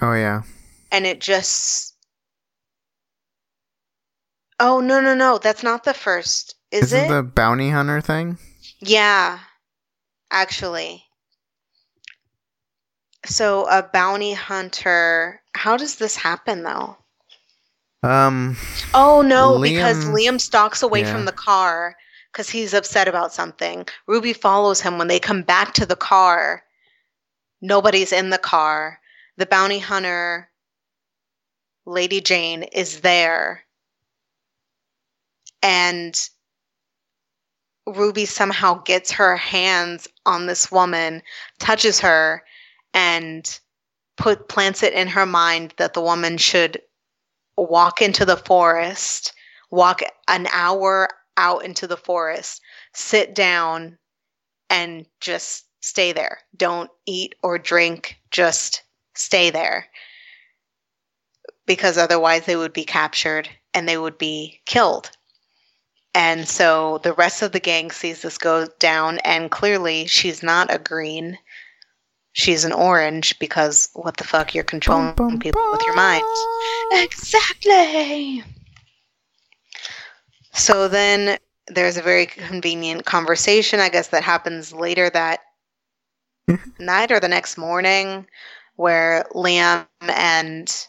Oh 0.00 0.14
yeah. 0.14 0.42
and 0.90 1.06
it 1.06 1.20
just 1.20 1.94
Oh 4.60 4.78
no 4.80 5.00
no 5.00 5.14
no, 5.14 5.38
that's 5.38 5.64
not 5.64 5.82
the 5.82 5.92
first. 5.94 6.54
Is 6.70 6.92
Isn't 6.92 7.06
it? 7.06 7.08
the 7.14 7.22
bounty 7.24 7.70
hunter 7.70 8.00
thing? 8.00 8.38
Yeah, 8.78 9.40
actually. 10.30 11.04
So 13.26 13.66
a 13.68 13.82
bounty 13.82 14.34
hunter. 14.34 15.40
How 15.56 15.76
does 15.76 15.96
this 15.96 16.14
happen 16.16 16.62
though? 16.62 16.96
Um. 18.02 18.56
Oh 18.94 19.22
no, 19.22 19.60
because 19.60 20.04
Liam- 20.06 20.14
Liam 20.14 20.40
stalks 20.40 20.82
away 20.82 21.02
yeah. 21.02 21.12
from 21.12 21.24
the 21.24 21.32
car 21.32 21.96
because 22.32 22.50
he's 22.50 22.74
upset 22.74 23.08
about 23.08 23.32
something. 23.32 23.86
Ruby 24.06 24.32
follows 24.32 24.80
him 24.80 24.98
when 24.98 25.08
they 25.08 25.20
come 25.20 25.42
back 25.42 25.74
to 25.74 25.86
the 25.86 25.96
car. 25.96 26.64
Nobody's 27.60 28.12
in 28.12 28.30
the 28.30 28.38
car. 28.38 28.98
The 29.36 29.46
bounty 29.46 29.78
hunter, 29.78 30.50
Lady 31.86 32.20
Jane, 32.20 32.64
is 32.64 33.00
there. 33.00 33.64
And 35.62 36.18
Ruby 37.86 38.26
somehow 38.26 38.82
gets 38.82 39.12
her 39.12 39.36
hands 39.36 40.08
on 40.26 40.46
this 40.46 40.72
woman, 40.72 41.22
touches 41.58 42.00
her, 42.00 42.42
and 42.94 43.60
put 44.16 44.48
plants 44.48 44.82
it 44.82 44.92
in 44.92 45.08
her 45.08 45.26
mind 45.26 45.74
that 45.76 45.94
the 45.94 46.00
woman 46.00 46.36
should 46.36 46.80
walk 47.56 48.02
into 48.02 48.24
the 48.24 48.36
forest, 48.36 49.32
walk 49.70 50.00
an 50.28 50.46
hour 50.52 51.08
out 51.36 51.64
into 51.64 51.86
the 51.86 51.96
forest, 51.96 52.60
sit 52.92 53.34
down, 53.34 53.98
and 54.70 55.06
just 55.20 55.66
stay 55.80 56.12
there. 56.12 56.38
Don't 56.56 56.90
eat 57.06 57.34
or 57.42 57.58
drink, 57.58 58.16
just 58.30 58.82
stay 59.14 59.50
there. 59.50 59.86
Because 61.66 61.98
otherwise, 61.98 62.44
they 62.46 62.56
would 62.56 62.72
be 62.72 62.84
captured 62.84 63.48
and 63.74 63.88
they 63.88 63.98
would 63.98 64.18
be 64.18 64.60
killed. 64.66 65.10
And 66.14 66.46
so 66.46 66.98
the 66.98 67.14
rest 67.14 67.40
of 67.40 67.52
the 67.52 67.60
gang 67.60 67.90
sees 67.90 68.22
this 68.22 68.36
go 68.36 68.66
down, 68.78 69.18
and 69.20 69.50
clearly 69.50 70.06
she's 70.06 70.42
not 70.42 70.72
a 70.72 70.78
green. 70.78 71.38
She's 72.32 72.64
an 72.64 72.72
orange 72.72 73.38
because 73.38 73.90
what 73.92 74.16
the 74.16 74.24
fuck? 74.24 74.54
You're 74.54 74.64
controlling 74.64 75.14
Bum, 75.14 75.30
bum, 75.30 75.38
people 75.38 75.60
with 75.70 75.84
your 75.84 75.94
mind. 75.94 76.24
Exactly. 76.92 78.42
So 80.52 80.88
then 80.88 81.38
there's 81.68 81.96
a 81.96 82.02
very 82.02 82.26
convenient 82.26 83.04
conversation, 83.04 83.80
I 83.80 83.88
guess, 83.88 84.08
that 84.08 84.22
happens 84.22 84.72
later 84.72 85.10
that 85.10 85.40
mm-hmm. 86.48 86.84
night 86.84 87.12
or 87.12 87.20
the 87.20 87.28
next 87.28 87.56
morning 87.56 88.26
where 88.76 89.26
Liam 89.34 89.86
and 90.00 90.86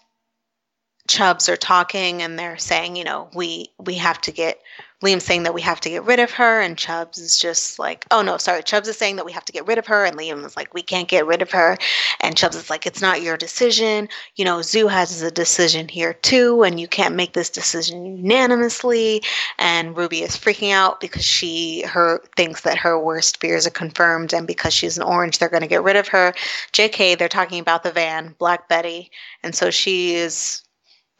Chubs 1.07 1.49
are 1.49 1.57
talking 1.57 2.21
and 2.21 2.39
they're 2.39 2.57
saying, 2.57 2.95
you 2.95 3.03
know, 3.03 3.29
we 3.35 3.69
we 3.77 3.95
have 3.95 4.21
to 4.21 4.31
get 4.31 4.61
Liam's 5.03 5.25
saying 5.25 5.43
that 5.43 5.53
we 5.53 5.61
have 5.61 5.81
to 5.81 5.89
get 5.89 6.05
rid 6.05 6.19
of 6.19 6.31
her 6.31 6.61
and 6.61 6.77
Chubs 6.77 7.17
is 7.17 7.37
just 7.37 7.77
like, 7.77 8.05
oh 8.09 8.21
no, 8.21 8.37
sorry, 8.37 8.63
Chubs 8.63 8.87
is 8.87 8.97
saying 8.97 9.17
that 9.17 9.25
we 9.25 9.33
have 9.33 9.43
to 9.43 9.51
get 9.51 9.67
rid 9.67 9.77
of 9.77 9.85
her 9.87 10.05
and 10.05 10.17
Liam 10.17 10.45
is 10.45 10.55
like, 10.55 10.73
we 10.73 10.81
can't 10.81 11.09
get 11.09 11.25
rid 11.25 11.41
of 11.41 11.51
her 11.51 11.77
and 12.21 12.37
Chubs 12.37 12.55
is 12.55 12.69
like, 12.69 12.85
it's 12.85 13.01
not 13.01 13.21
your 13.21 13.35
decision. 13.35 14.07
You 14.37 14.45
know, 14.45 14.61
Zoo 14.61 14.87
has 14.87 15.21
a 15.21 15.29
decision 15.29 15.89
here 15.89 16.13
too 16.13 16.63
and 16.63 16.79
you 16.79 16.87
can't 16.87 17.15
make 17.15 17.33
this 17.33 17.49
decision 17.49 18.05
unanimously 18.05 19.21
and 19.59 19.97
Ruby 19.97 20.21
is 20.21 20.37
freaking 20.37 20.71
out 20.71 21.01
because 21.01 21.25
she 21.25 21.81
her 21.81 22.21
thinks 22.37 22.61
that 22.61 22.77
her 22.77 22.97
worst 22.97 23.41
fears 23.41 23.67
are 23.67 23.71
confirmed 23.71 24.33
and 24.33 24.47
because 24.47 24.73
she's 24.73 24.97
an 24.97 25.03
orange 25.03 25.37
they're 25.37 25.49
going 25.49 25.61
to 25.61 25.67
get 25.67 25.83
rid 25.83 25.97
of 25.97 26.07
her. 26.07 26.33
JK, 26.71 27.17
they're 27.17 27.27
talking 27.27 27.59
about 27.59 27.83
the 27.83 27.91
van, 27.91 28.35
Black 28.39 28.69
Betty, 28.69 29.11
and 29.43 29.53
so 29.53 29.69
she 29.69 30.15
is 30.15 30.62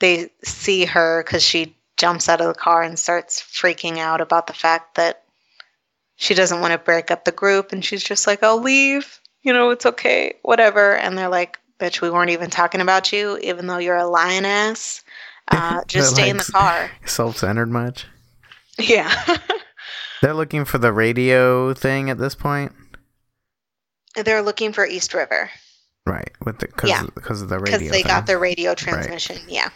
they 0.04 0.30
see 0.44 0.84
her 0.84 1.24
because 1.24 1.42
she 1.42 1.78
jumps 1.96 2.28
out 2.28 2.42
of 2.42 2.48
the 2.48 2.54
car 2.54 2.82
and 2.84 3.00
starts 3.00 3.42
freaking 3.42 4.00
out 4.00 4.20
about 4.20 4.48
the 4.48 4.54
fact 4.54 4.96
that 4.96 5.24
she 6.18 6.34
doesn't 6.34 6.60
want 6.60 6.74
to 6.74 6.78
break 6.78 7.10
up 7.10 7.24
the 7.24 7.32
group 7.32 7.72
and 7.72 7.86
she's 7.86 8.04
just 8.04 8.28
like 8.28 8.44
i'll 8.44 8.62
leave 8.62 9.22
you 9.44 9.54
know 9.54 9.70
it's 9.70 9.86
okay 9.86 10.34
whatever 10.42 10.98
and 10.98 11.18
they're 11.18 11.30
like 11.30 11.58
bitch 11.80 12.02
we 12.02 12.10
weren't 12.10 12.32
even 12.32 12.50
talking 12.50 12.82
about 12.82 13.14
you 13.14 13.38
even 13.38 13.66
though 13.68 13.78
you're 13.78 13.96
a 13.96 14.06
lioness 14.06 15.02
uh, 15.48 15.82
just 15.88 16.16
stay 16.16 16.30
in 16.30 16.36
the 16.36 16.50
car 16.52 16.92
Self-centered 17.06 17.72
much? 17.72 18.06
yeah 18.78 19.10
They're 20.22 20.34
looking 20.34 20.66
for 20.66 20.80
the 20.80 20.92
radio 20.92 21.74
thing 21.74 22.10
at 22.10 22.18
this 22.18 22.34
point, 22.34 22.72
they're 24.16 24.42
looking 24.42 24.72
for 24.74 24.86
east 24.86 25.14
river 25.14 25.50
right? 26.06 26.32
With 26.44 26.60
the 26.60 26.68
because 26.68 26.90
Yeah. 26.90 27.06
because 27.16 27.42
of 27.42 27.50
the 27.50 27.60
radio. 27.60 27.78
because 27.78 27.92
they 27.92 28.04
got 28.04 28.22
thing. 28.22 28.26
their 28.26 28.40
radio 28.40 28.76
transmission. 28.76 29.38
Yeah. 29.48 29.70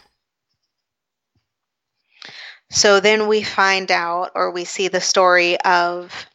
So 2.69 2.99
then 2.99 3.27
we 3.27 3.43
find 3.43 3.91
out, 3.91 4.31
or 4.35 4.51
we 4.51 4.65
see 4.65 4.87
the 4.87 5.01
story 5.01 5.59
of 5.61 6.27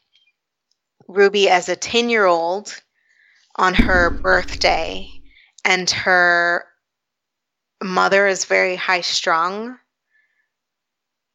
Ruby 1.09 1.49
as 1.49 1.69
a 1.69 1.77
10 1.77 2.09
year 2.09 2.25
old 2.27 2.83
on 3.57 3.75
her 3.75 4.19
birthday, 4.23 5.09
and 5.65 5.89
her 5.91 6.65
mother 7.83 8.27
is 8.27 8.45
very 8.45 8.77
high 8.77 9.01
strung 9.03 9.79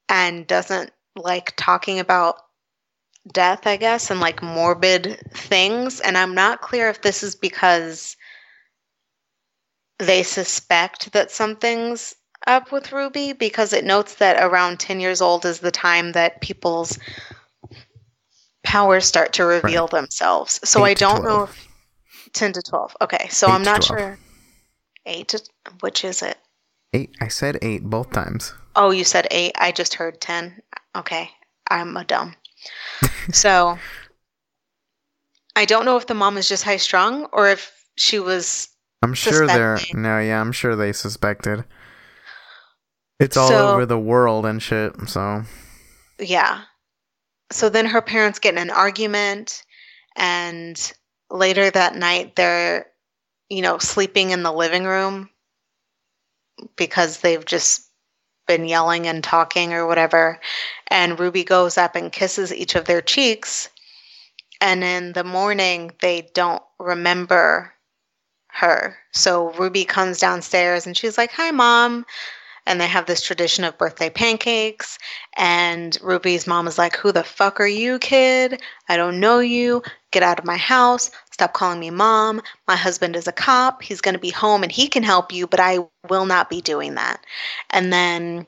and 0.09 0.47
doesn't 0.47 0.91
like 1.15 1.53
talking 1.57 1.99
about 1.99 2.37
death, 3.31 3.67
I 3.67 3.77
guess, 3.77 4.09
and 4.09 4.19
like 4.19 4.41
morbid 4.41 5.19
things. 5.33 5.99
And 5.99 6.17
I'm 6.17 6.33
not 6.33 6.61
clear 6.61 6.89
if 6.89 7.01
this 7.01 7.23
is 7.23 7.35
because 7.35 8.15
they 9.99 10.23
suspect 10.23 11.11
that 11.13 11.31
something's 11.31 12.15
up 12.47 12.71
with 12.71 12.91
Ruby 12.91 13.33
because 13.33 13.73
it 13.73 13.85
notes 13.85 14.15
that 14.15 14.41
around 14.43 14.79
10 14.79 14.99
years 14.99 15.21
old 15.21 15.45
is 15.45 15.59
the 15.59 15.71
time 15.71 16.13
that 16.13 16.41
people's 16.41 16.97
powers 18.63 19.05
start 19.05 19.33
to 19.33 19.45
reveal 19.45 19.83
Right. 19.83 19.91
themselves. 20.01 20.59
So 20.67 20.83
I 20.83 20.93
don't 20.93 21.23
know 21.23 21.43
if 21.43 21.67
10 22.33 22.53
to 22.53 22.61
12. 22.61 22.97
Okay, 23.01 23.27
so 23.29 23.47
Eight 23.47 23.51
I'm 23.53 23.63
not 23.63 23.83
12. 23.83 23.99
sure. 23.99 24.19
8 25.05 25.27
to 25.29 25.41
which 25.81 26.03
is 26.03 26.21
it? 26.21 26.37
Eight. 26.93 27.15
I 27.21 27.27
said 27.27 27.59
eight 27.61 27.83
both 27.83 28.11
times. 28.11 28.53
Oh, 28.75 28.91
you 28.91 29.03
said 29.03 29.27
8. 29.31 29.53
I 29.57 29.71
just 29.71 29.93
heard 29.95 30.19
10. 30.21 30.61
Okay, 30.95 31.29
I'm 31.69 31.95
a 31.95 32.03
dumb. 32.03 32.35
so 33.31 33.77
I 35.55 35.65
don't 35.65 35.85
know 35.85 35.97
if 35.97 36.07
the 36.07 36.13
mom 36.13 36.37
is 36.37 36.47
just 36.47 36.63
high 36.63 36.77
strung 36.77 37.25
or 37.33 37.49
if 37.49 37.71
she 37.95 38.19
was 38.19 38.69
I'm 39.01 39.13
sure 39.13 39.45
they're 39.47 39.79
no, 39.93 40.19
yeah, 40.19 40.41
I'm 40.41 40.51
sure 40.51 40.75
they 40.75 40.91
suspected. 40.91 41.63
It's 43.19 43.35
all 43.37 43.47
So- 43.47 43.73
over 43.73 43.85
the 43.85 43.99
world 43.99 44.45
and 44.45 44.61
shit. 44.61 44.93
So 45.07 45.43
Yeah. 46.19 46.63
So 47.51 47.69
then 47.69 47.85
her 47.85 48.01
parents 48.01 48.39
get 48.39 48.55
in 48.55 48.59
an 48.59 48.69
argument, 48.69 49.63
and 50.15 50.93
later 51.29 51.69
that 51.69 51.95
night 51.95 52.35
they're, 52.35 52.87
you 53.49 53.61
know, 53.61 53.77
sleeping 53.77 54.31
in 54.31 54.43
the 54.43 54.51
living 54.51 54.83
room 54.83 55.29
because 56.75 57.19
they've 57.19 57.45
just 57.45 57.83
been 58.47 58.65
yelling 58.65 59.07
and 59.07 59.23
talking 59.23 59.73
or 59.73 59.85
whatever. 59.85 60.39
And 60.87 61.19
Ruby 61.19 61.43
goes 61.43 61.77
up 61.77 61.95
and 61.95 62.11
kisses 62.11 62.53
each 62.53 62.75
of 62.75 62.85
their 62.85 63.01
cheeks. 63.01 63.69
And 64.59 64.83
in 64.83 65.13
the 65.13 65.23
morning, 65.23 65.91
they 66.01 66.29
don't 66.33 66.63
remember 66.79 67.73
her. 68.49 68.97
So 69.13 69.51
Ruby 69.53 69.85
comes 69.85 70.19
downstairs 70.19 70.87
and 70.87 70.97
she's 70.97 71.17
like, 71.17 71.31
Hi, 71.33 71.51
mom. 71.51 72.05
And 72.67 72.81
they 72.81 72.87
have 72.87 73.05
this 73.05 73.21
tradition 73.21 73.63
of 73.63 73.77
birthday 73.77 74.09
pancakes. 74.09 74.99
And 75.37 75.97
Ruby's 76.01 76.45
mom 76.45 76.67
is 76.67 76.77
like, 76.77 76.97
Who 76.97 77.11
the 77.11 77.23
fuck 77.23 77.59
are 77.59 77.67
you, 77.67 77.97
kid? 77.97 78.61
I 78.89 78.97
don't 78.97 79.19
know 79.19 79.39
you. 79.39 79.81
Get 80.11 80.21
out 80.21 80.37
of 80.37 80.45
my 80.45 80.57
house. 80.57 81.09
Stop 81.31 81.53
calling 81.53 81.79
me 81.79 81.89
mom. 81.89 82.41
My 82.67 82.75
husband 82.75 83.15
is 83.15 83.27
a 83.27 83.31
cop. 83.31 83.81
He's 83.81 84.01
going 84.01 84.15
to 84.15 84.19
be 84.19 84.29
home 84.29 84.63
and 84.63 84.71
he 84.71 84.87
can 84.87 85.03
help 85.03 85.31
you, 85.31 85.47
but 85.47 85.59
I 85.59 85.79
will 86.09 86.25
not 86.25 86.49
be 86.49 86.61
doing 86.61 86.95
that. 86.95 87.25
And 87.69 87.93
then 87.93 88.45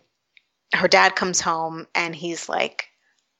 her 0.76 0.88
dad 0.88 1.16
comes 1.16 1.40
home 1.40 1.88
and 1.96 2.14
he's 2.14 2.50
like, 2.50 2.90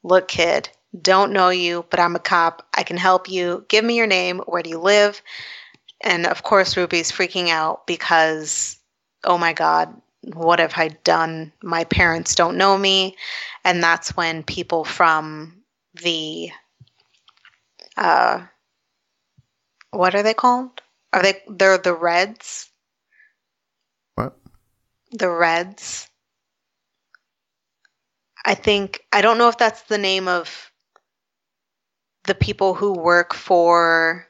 Look, 0.04 0.30
kid, 0.30 0.70
don't 1.02 1.34
know 1.34 1.50
you, 1.50 1.86
but 1.90 2.00
I'm 2.00 2.16
a 2.16 2.20
cop. 2.20 2.66
I 2.74 2.84
can 2.84 2.98
help 2.98 3.30
you. 3.30 3.66
Give 3.68 3.84
me 3.84 3.98
your 3.98 4.08
name. 4.08 4.40
Where 4.48 4.64
do 4.64 4.70
you 4.70 4.80
live? 4.80 5.22
And 6.02 6.26
of 6.26 6.44
course, 6.44 6.78
Ruby's 6.78 7.12
freaking 7.12 7.50
out 7.50 7.86
because, 7.86 8.78
oh 9.26 9.38
my 9.38 9.52
God, 9.54 9.94
what 10.22 10.60
have 10.60 10.74
I 10.76 10.90
done? 11.04 11.52
My 11.64 11.84
parents 11.86 12.36
don't 12.36 12.58
know 12.58 12.78
me. 12.78 13.16
And 13.64 13.82
that's 13.82 14.16
when 14.16 14.44
people 14.44 14.84
from 14.84 15.64
the, 16.02 16.50
uh, 17.98 18.46
what 19.92 20.16
are 20.16 20.24
they 20.24 20.34
called? 20.34 20.82
Are 21.14 21.24
they, 21.24 21.42
they're 21.48 21.78
the 21.78 21.94
Reds? 21.96 22.70
what? 24.16 24.38
The 25.12 25.30
Reds. 25.30 26.08
I 28.46 28.56
think, 28.56 29.02
I 29.12 29.22
don't 29.22 29.38
know 29.38 29.50
if 29.50 29.58
that's 29.58 29.82
the 29.84 29.98
name 29.98 30.28
of 30.28 30.72
the 32.26 32.36
people 32.36 32.74
who 32.74 32.94
work 32.94 33.34
for 33.34 34.28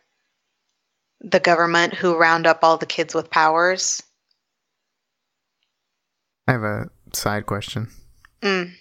the 1.21 1.39
government 1.39 1.93
who 1.93 2.15
round 2.15 2.47
up 2.47 2.59
all 2.63 2.77
the 2.77 2.85
kids 2.85 3.13
with 3.13 3.29
powers. 3.29 4.01
I 6.49 6.53
have 6.53 6.63
a 6.63 6.89
side 7.13 7.45
question. 7.45 7.89
Mm. 8.41 8.71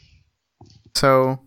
So, 0.94 1.40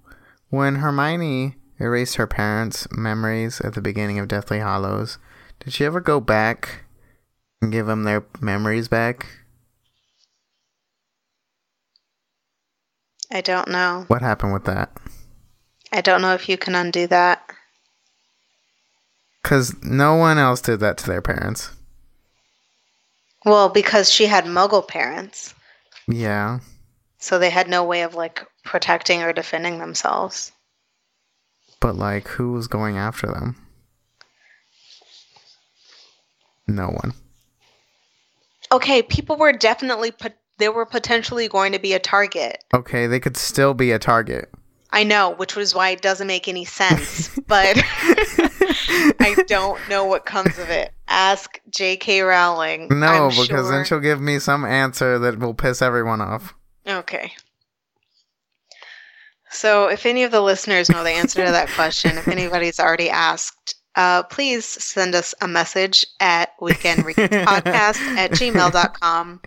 when 0.51 0.75
Hermione 0.75 1.55
erased 1.79 2.17
her 2.17 2.27
parents' 2.27 2.87
memories 2.91 3.59
at 3.61 3.73
the 3.73 3.81
beginning 3.81 4.19
of 4.19 4.27
Deathly 4.27 4.59
Hallows, 4.59 5.17
did 5.59 5.73
she 5.73 5.83
ever 5.83 5.99
go 5.99 6.19
back 6.19 6.83
and 7.59 7.71
give 7.71 7.87
them 7.87 8.03
their 8.03 8.23
memories 8.39 8.87
back? 8.87 9.25
I 13.31 13.41
don't 13.41 13.69
know. 13.69 14.05
What 14.07 14.21
happened 14.21 14.53
with 14.53 14.65
that? 14.65 14.95
I 15.91 16.01
don't 16.01 16.21
know 16.21 16.35
if 16.35 16.47
you 16.47 16.55
can 16.55 16.75
undo 16.75 17.07
that. 17.07 17.51
Because 19.41 19.75
no 19.81 20.13
one 20.13 20.37
else 20.37 20.61
did 20.61 20.81
that 20.81 20.99
to 20.99 21.07
their 21.07 21.23
parents. 21.23 21.71
Well, 23.43 23.69
because 23.69 24.11
she 24.11 24.27
had 24.27 24.45
muggle 24.45 24.87
parents, 24.87 25.55
Yeah. 26.07 26.59
so 27.19 27.39
they 27.39 27.49
had 27.49 27.67
no 27.69 27.83
way 27.83 28.01
of 28.01 28.15
like 28.15 28.45
protecting 28.63 29.21
or 29.23 29.33
defending 29.33 29.79
themselves. 29.79 30.51
But, 31.79 31.95
like, 31.95 32.27
who 32.27 32.51
was 32.51 32.67
going 32.67 32.97
after 32.97 33.25
them? 33.25 33.55
No 36.67 36.87
one. 36.87 37.13
Okay, 38.71 39.01
people 39.01 39.35
were 39.35 39.51
definitely 39.51 40.11
put 40.11 40.33
they 40.57 40.69
were 40.69 40.85
potentially 40.85 41.47
going 41.47 41.71
to 41.71 41.79
be 41.79 41.93
a 41.93 41.99
target. 41.99 42.63
Okay, 42.71 43.07
they 43.07 43.19
could 43.19 43.35
still 43.35 43.73
be 43.73 43.91
a 43.91 43.97
target. 43.99 44.51
I 44.91 45.03
know, 45.03 45.31
which 45.31 45.55
was 45.55 45.73
why 45.73 45.89
it 45.89 46.01
doesn't 46.03 46.27
make 46.27 46.47
any 46.47 46.65
sense, 46.65 47.29
but 47.47 47.77
I 49.19 49.43
don't 49.47 49.79
know 49.89 50.05
what 50.05 50.25
comes 50.27 50.59
of 50.59 50.69
it. 50.69 50.93
Ask 51.11 51.59
J.K. 51.69 52.21
Rowling. 52.21 52.87
No, 52.89 53.07
I'm 53.07 53.29
because 53.29 53.47
sure- 53.47 53.69
then 53.71 53.85
she'll 53.85 53.99
give 53.99 54.21
me 54.21 54.39
some 54.39 54.63
answer 54.65 55.19
that 55.19 55.37
will 55.39 55.53
piss 55.53 55.81
everyone 55.81 56.21
off. 56.21 56.53
Okay. 56.87 57.33
So, 59.51 59.87
if 59.89 60.05
any 60.05 60.23
of 60.23 60.31
the 60.31 60.39
listeners 60.41 60.89
know 60.89 61.03
the 61.03 61.09
answer 61.11 61.45
to 61.45 61.51
that 61.51 61.67
question, 61.75 62.17
if 62.17 62.27
anybody's 62.29 62.79
already 62.79 63.09
asked, 63.09 63.75
uh, 63.95 64.23
please 64.23 64.65
send 64.65 65.13
us 65.13 65.35
a 65.41 65.47
message 65.47 66.05
at 66.21 66.51
weekendreadspodcast 66.61 67.65
at 68.17 68.31
gmail.com 68.31 69.41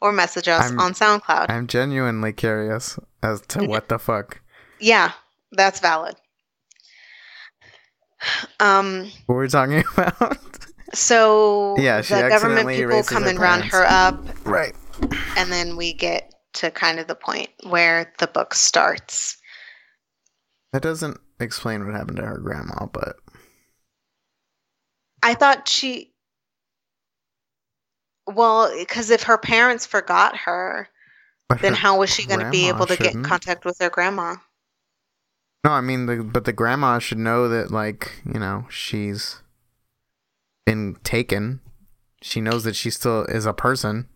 or 0.00 0.12
message 0.12 0.48
us 0.48 0.70
I'm- 0.70 0.80
on 0.80 0.92
SoundCloud. 0.94 1.50
I'm 1.50 1.66
genuinely 1.66 2.32
curious 2.32 2.98
as 3.22 3.42
to 3.48 3.64
what 3.66 3.88
the 3.90 3.98
fuck. 3.98 4.40
yeah, 4.80 5.12
that's 5.52 5.80
valid. 5.80 6.16
Um, 8.60 9.10
What 9.26 9.34
were 9.34 9.42
we're 9.42 9.48
talking 9.48 9.82
about? 9.96 10.51
So 10.94 11.76
Yeah, 11.78 12.00
the 12.00 12.28
government 12.28 12.68
people 12.68 13.02
come 13.02 13.24
and 13.24 13.38
round 13.38 13.64
her 13.64 13.84
up, 13.86 14.22
right. 14.44 14.74
and 15.36 15.50
then 15.50 15.76
we 15.76 15.92
get 15.92 16.32
to 16.54 16.70
kind 16.70 16.98
of 16.98 17.06
the 17.06 17.14
point 17.14 17.48
where 17.62 18.12
the 18.18 18.26
book 18.26 18.54
starts. 18.54 19.38
That 20.72 20.82
doesn't 20.82 21.18
explain 21.40 21.84
what 21.84 21.94
happened 21.94 22.16
to 22.18 22.26
her 22.26 22.38
grandma, 22.38 22.86
but 22.86 23.16
I 25.22 25.34
thought 25.34 25.68
she. 25.68 26.12
Well, 28.26 28.72
because 28.78 29.10
if 29.10 29.24
her 29.24 29.38
parents 29.38 29.84
forgot 29.84 30.36
her, 30.36 30.88
but 31.48 31.60
then 31.60 31.72
her 31.72 31.78
how 31.78 31.98
was 31.98 32.10
she 32.10 32.26
going 32.26 32.40
to 32.40 32.50
be 32.50 32.68
able 32.68 32.86
to 32.86 32.96
get 32.96 33.14
in 33.14 33.22
contact 33.22 33.64
with 33.64 33.78
her 33.80 33.90
grandma? 33.90 34.36
No, 35.64 35.70
I 35.72 35.80
mean, 35.80 36.06
the, 36.06 36.24
but 36.24 36.44
the 36.44 36.52
grandma 36.52 36.98
should 36.98 37.18
know 37.18 37.48
that, 37.48 37.70
like, 37.70 38.20
you 38.26 38.40
know, 38.40 38.66
she's 38.68 39.41
been 40.64 40.96
taken. 41.04 41.60
She 42.22 42.40
knows 42.40 42.64
that 42.64 42.76
she 42.76 42.90
still 42.90 43.24
is 43.24 43.46
a 43.46 43.52
person. 43.52 44.08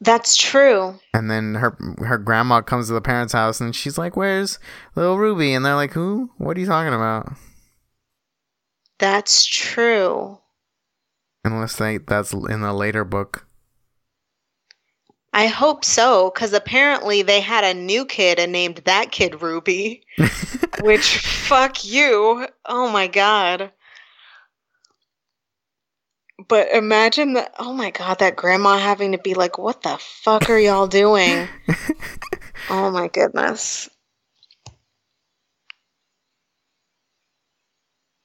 That's 0.00 0.36
true. 0.36 0.98
And 1.12 1.30
then 1.30 1.56
her 1.56 1.76
her 1.98 2.18
grandma 2.18 2.62
comes 2.62 2.88
to 2.88 2.94
the 2.94 3.02
parents' 3.02 3.34
house 3.34 3.60
and 3.60 3.76
she's 3.76 3.98
like, 3.98 4.16
"Where's 4.16 4.58
little 4.96 5.18
Ruby?" 5.18 5.52
And 5.52 5.64
they're 5.64 5.74
like, 5.74 5.92
"Who? 5.92 6.30
What 6.38 6.56
are 6.56 6.60
you 6.60 6.66
talking 6.66 6.94
about?" 6.94 7.32
That's 8.98 9.44
true. 9.44 10.38
Unless 11.44 11.76
they 11.76 11.98
that's 11.98 12.32
in 12.32 12.62
the 12.62 12.72
later 12.72 13.04
book. 13.04 13.46
I 15.32 15.46
hope 15.46 15.84
so, 15.84 16.30
because 16.34 16.52
apparently 16.52 17.22
they 17.22 17.40
had 17.40 17.62
a 17.62 17.72
new 17.78 18.04
kid 18.04 18.40
and 18.40 18.50
named 18.50 18.78
that 18.84 19.12
kid 19.12 19.40
Ruby, 19.40 20.02
which, 20.82 21.18
fuck 21.18 21.84
you. 21.84 22.48
Oh 22.66 22.90
my 22.90 23.06
god. 23.06 23.70
But 26.48 26.70
imagine 26.72 27.34
that. 27.34 27.54
Oh 27.58 27.72
my 27.72 27.90
god, 27.90 28.18
that 28.20 28.36
grandma 28.36 28.78
having 28.78 29.12
to 29.12 29.18
be 29.18 29.34
like, 29.34 29.58
what 29.58 29.82
the 29.82 29.98
fuck 30.00 30.48
are 30.48 30.58
y'all 30.58 30.86
doing? 30.86 31.48
oh 32.70 32.90
my 32.90 33.08
goodness. 33.08 33.88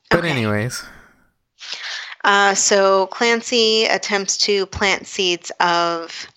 But 0.10 0.20
Okay. 0.20 0.30
anyways, 0.30 0.84
Uh, 2.24 2.56
so 2.56 3.06
Clancy 3.08 3.86
attempts 3.86 4.38
to 4.40 4.66
plant 4.68 5.06
seeds 5.08 5.52
of 5.60 6.28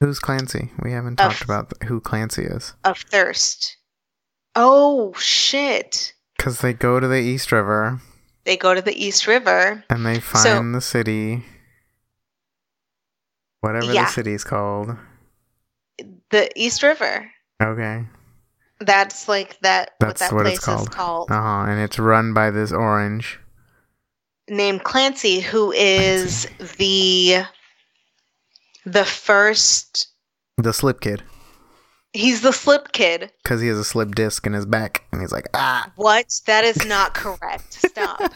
who's 0.00 0.18
Clancy? 0.18 0.70
We 0.82 0.92
haven't 0.92 1.20
Of- 1.20 1.32
talked 1.32 1.42
about 1.44 1.70
th- 1.70 1.88
who 1.88 2.00
Clancy 2.00 2.44
is. 2.44 2.72
of 2.84 2.98
thirst. 2.98 3.76
Oh 4.54 5.12
shit. 5.18 6.14
Because 6.36 6.60
they 6.60 6.72
go 6.72 7.00
to 7.00 7.08
the 7.08 7.20
East 7.20 7.52
River 7.52 8.00
They 8.46 8.56
go 8.56 8.74
to 8.74 8.80
the 8.80 8.94
East 8.96 9.26
River. 9.26 9.84
and 9.90 10.06
they 10.06 10.20
find 10.20 10.42
So- 10.42 10.72
the 10.72 10.80
city. 10.80 11.44
Whatever 13.60 13.92
Yeah. 13.92 14.04
the 14.04 14.10
city's 14.10 14.44
called. 14.44 14.96
The 16.30 16.50
East 16.56 16.82
River. 16.82 17.30
Okay. 17.62 18.06
That's 18.80 19.28
like 19.28 19.58
that 19.60 19.92
what 19.98 20.08
That's 20.08 20.20
that 20.20 20.32
what 20.32 20.44
place 20.44 20.56
it's 20.58 20.64
called. 20.64 20.88
is 20.88 20.94
called. 20.94 21.30
Uh 21.30 21.40
huh. 21.42 21.64
And 21.70 21.80
it's 21.80 21.98
run 21.98 22.32
by 22.34 22.50
this 22.50 22.70
orange. 22.72 23.40
Named 24.48 24.84
Clancy, 24.84 25.40
who 25.40 25.72
is 25.72 26.46
the 26.76 27.44
the 28.84 29.04
first 29.04 30.08
The 30.58 30.72
slip 30.72 31.00
kid. 31.00 31.22
He's 32.16 32.40
the 32.40 32.52
slip 32.52 32.92
kid. 32.92 33.30
Because 33.42 33.60
he 33.60 33.68
has 33.68 33.78
a 33.78 33.84
slip 33.84 34.14
disc 34.14 34.46
in 34.46 34.52
his 34.52 34.66
back. 34.66 35.04
And 35.12 35.20
he's 35.20 35.32
like, 35.32 35.48
ah. 35.54 35.90
What? 35.96 36.40
That 36.46 36.64
is 36.64 36.84
not 36.86 37.14
correct. 37.14 37.74
Stop. 37.74 38.32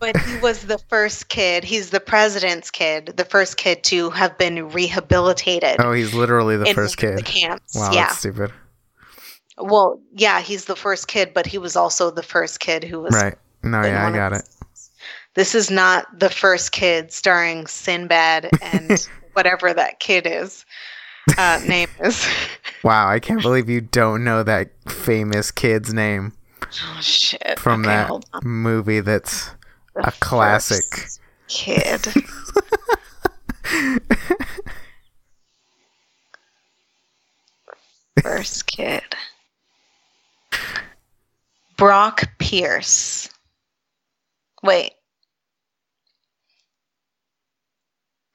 But 0.00 0.16
he 0.16 0.38
was 0.38 0.64
the 0.64 0.78
first 0.88 1.28
kid. 1.28 1.64
He's 1.64 1.90
the 1.90 2.00
president's 2.00 2.70
kid, 2.70 3.14
the 3.16 3.24
first 3.24 3.56
kid 3.56 3.84
to 3.84 4.10
have 4.10 4.36
been 4.38 4.68
rehabilitated 4.70 5.76
Oh, 5.80 5.92
he's 5.92 6.14
literally 6.14 6.56
the 6.56 6.72
first 6.74 6.96
kid. 6.96 7.18
the 7.18 7.22
camps. 7.22 7.74
Wow, 7.74 7.92
yeah. 7.92 8.06
that's 8.06 8.18
stupid. 8.18 8.52
Well, 9.58 10.00
yeah, 10.12 10.40
he's 10.40 10.66
the 10.66 10.76
first 10.76 11.08
kid, 11.08 11.32
but 11.34 11.46
he 11.46 11.58
was 11.58 11.76
also 11.76 12.10
the 12.10 12.22
first 12.22 12.60
kid 12.60 12.84
who 12.84 13.00
was 13.00 13.14
Right. 13.14 13.36
No, 13.62 13.82
yeah, 13.82 14.06
I 14.06 14.12
got 14.12 14.32
it. 14.32 14.48
This 15.34 15.54
is 15.54 15.70
not 15.70 16.06
the 16.18 16.30
first 16.30 16.72
kid 16.72 17.12
starring 17.12 17.66
Sinbad 17.66 18.50
and 18.62 19.08
whatever 19.32 19.74
that 19.74 20.00
kid 20.00 20.26
is. 20.26 20.64
Uh, 21.36 21.60
name 21.66 21.88
is. 22.00 22.26
Wow, 22.84 23.08
I 23.08 23.18
can't 23.18 23.42
believe 23.42 23.68
you 23.68 23.80
don't 23.80 24.24
know 24.24 24.42
that 24.42 24.70
famous 24.88 25.50
kid's 25.50 25.92
name 25.92 26.32
Oh 26.62 26.98
shit! 27.00 27.58
from 27.58 27.84
Okay, 27.86 27.90
that 27.90 28.44
movie 28.44 29.00
that's 29.00 29.50
The 29.94 30.08
a 30.08 30.12
classic. 30.12 30.84
kid. 31.48 32.06
first 38.22 38.66
kid. 38.66 39.02
Brock 41.76 42.28
Pierce. 42.38 43.28
Wait, 44.62 44.92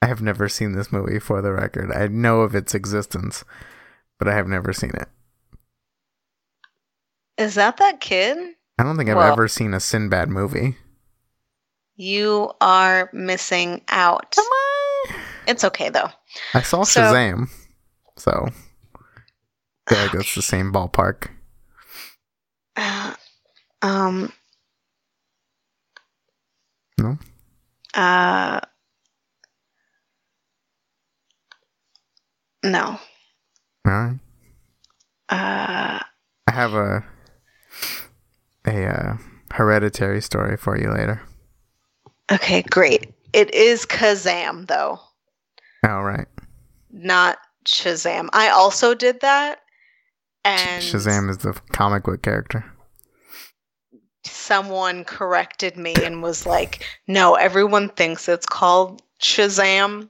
I 0.02 0.08
have 0.08 0.22
never 0.22 0.48
seen 0.48 0.72
this 0.72 0.92
movie 0.92 1.20
for 1.20 1.42
the 1.42 1.52
record. 1.52 1.92
I 1.92 2.08
know 2.08 2.42
of 2.42 2.56
its 2.56 2.74
existence, 2.74 3.44
but 4.24 4.32
I 4.32 4.36
have 4.38 4.48
never 4.48 4.72
seen 4.72 4.92
it. 4.92 5.10
is 7.38 7.56
that 7.56 7.76
that 7.78 8.00
kid? 8.00 8.38
I 8.80 8.84
don't 8.84 8.96
think 8.96 9.10
I've 9.10 9.18
Well- 9.18 9.34
ever 9.34 9.48
seen 9.50 9.74
a 9.74 9.80
Sinbad 9.82 10.30
movie. 10.30 10.78
You 11.96 12.52
are 12.62 13.10
missing 13.12 13.82
out. 13.90 14.32
Come 14.34 14.46
on. 14.46 15.16
It's 15.48 15.64
okay 15.66 15.90
though. 15.90 16.10
I 16.54 16.62
saw 16.62 16.84
So- 16.84 17.02
Shazam, 17.02 17.50
so 18.18 18.48
I 19.88 19.94
feel 19.94 20.04
like 20.04 20.14
it's 20.14 20.36
the 20.36 20.42
same 20.42 20.72
ballpark. 20.72 21.30
Uh, 22.78 23.16
um. 23.82 24.32
No? 26.98 27.18
Uh. 27.94 28.62
No. 32.64 33.00
All 33.86 33.92
right. 33.94 34.20
Uh. 35.30 36.00
I 36.48 36.52
have 36.52 36.74
a 36.74 37.04
a 38.66 38.86
uh, 38.86 39.18
hereditary 39.52 40.22
story 40.22 40.56
for 40.58 40.78
you 40.78 40.92
later. 40.92 41.22
Okay, 42.32 42.62
great. 42.62 43.14
It 43.34 43.54
is 43.54 43.86
Kazam 43.86 44.68
though, 44.68 45.00
All 45.86 46.04
right. 46.04 46.28
not 46.92 47.40
Shazam. 47.66 48.30
I 48.34 48.50
also 48.50 48.94
did 48.94 49.22
that, 49.22 49.60
and 50.46 50.84
Shazam 50.84 51.30
is 51.30 51.40
the 51.40 51.60
comic 51.72 52.04
book 52.04 52.22
character. 52.22 52.64
someone 54.26 55.04
corrected 55.04 55.76
me 55.78 55.94
and 56.04 56.22
was 56.22 56.46
like, 56.46 56.86
"No, 57.08 57.36
everyone 57.36 57.90
thinks 57.90 58.30
it's 58.30 58.46
called 58.46 59.02
Shazam." 59.22 60.10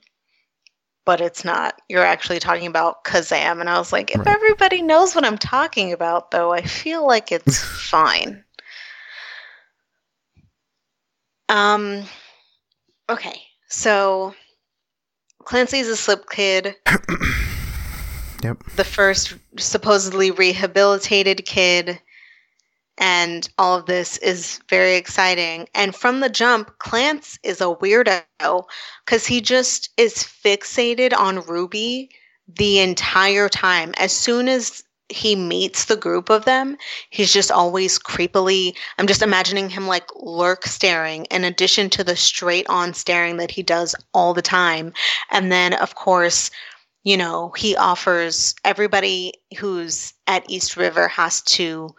But 1.06 1.20
it's 1.20 1.44
not. 1.44 1.82
You're 1.90 2.06
actually 2.06 2.40
talking 2.40 2.68
about 2.68 3.04
Kazam. 3.04 3.60
And 3.60 3.70
I 3.70 3.78
was 3.78 3.92
like, 3.92 4.12
if 4.12 4.20
Right. 4.20 4.28
everybody 4.28 4.82
knows 4.82 5.14
what 5.16 5.26
I'm 5.26 5.38
talking 5.38 5.92
about, 5.92 6.32
though, 6.32 6.54
I 6.54 6.62
feel 6.62 7.06
like 7.06 7.32
it's 7.32 7.62
fine. 7.64 8.44
Um, 11.50 12.04
okay. 13.10 13.42
So 13.68 14.34
Clancy's 15.44 15.88
a 15.90 15.98
slip 15.98 16.30
kid, 16.30 16.76
Yep. 18.44 18.64
the 18.76 18.84
first 18.84 19.36
supposedly 19.58 20.32
rehabilitated 20.32 21.46
kid, 21.46 22.00
and 22.98 23.50
all 23.58 23.78
of 23.78 23.86
this 23.86 24.18
is 24.18 24.60
very 24.70 24.96
exciting. 24.96 25.68
And 25.74 25.96
from 25.96 26.20
the 26.20 26.30
jump, 26.30 26.78
Clance 26.80 27.38
is 27.44 27.60
a 27.60 27.76
weirdo 27.76 28.24
because 29.06 29.26
he 29.26 29.42
just 29.42 29.90
is 29.98 30.16
fixated 30.16 31.18
on 31.18 31.42
Ruby 31.42 32.10
the 32.48 32.80
entire 32.80 33.50
time. 33.50 33.94
As 33.98 34.12
soon 34.16 34.48
as 34.48 34.84
he 35.10 35.36
meets 35.36 35.86
the 35.86 35.96
group 35.96 36.30
of 36.30 36.46
them, 36.46 36.78
he's 37.10 37.34
just 37.34 37.52
always 37.52 38.00
creepily. 38.00 38.76
I'm 38.98 39.08
just 39.08 39.22
imagining 39.22 39.70
him 39.70 39.88
like 39.88 40.08
lurk 40.16 40.66
staring, 40.66 41.26
in 41.26 41.44
addition 41.44 41.90
to 41.92 42.04
the 42.04 42.16
straight 42.16 42.68
on 42.70 42.94
staring 42.94 43.38
that 43.38 43.52
he 43.52 43.64
does 43.64 43.96
all 44.14 44.34
the 44.34 44.42
time. 44.42 44.94
And 45.30 45.52
then, 45.52 45.74
of 45.74 45.96
course, 45.96 46.52
you 47.04 47.18
know, 47.18 47.52
he 47.58 47.76
offers 47.76 48.56
everybody 48.64 49.34
who's 49.58 50.14
at 50.28 50.50
East 50.50 50.78
River 50.78 51.08
has 51.10 51.42
to 51.44 51.94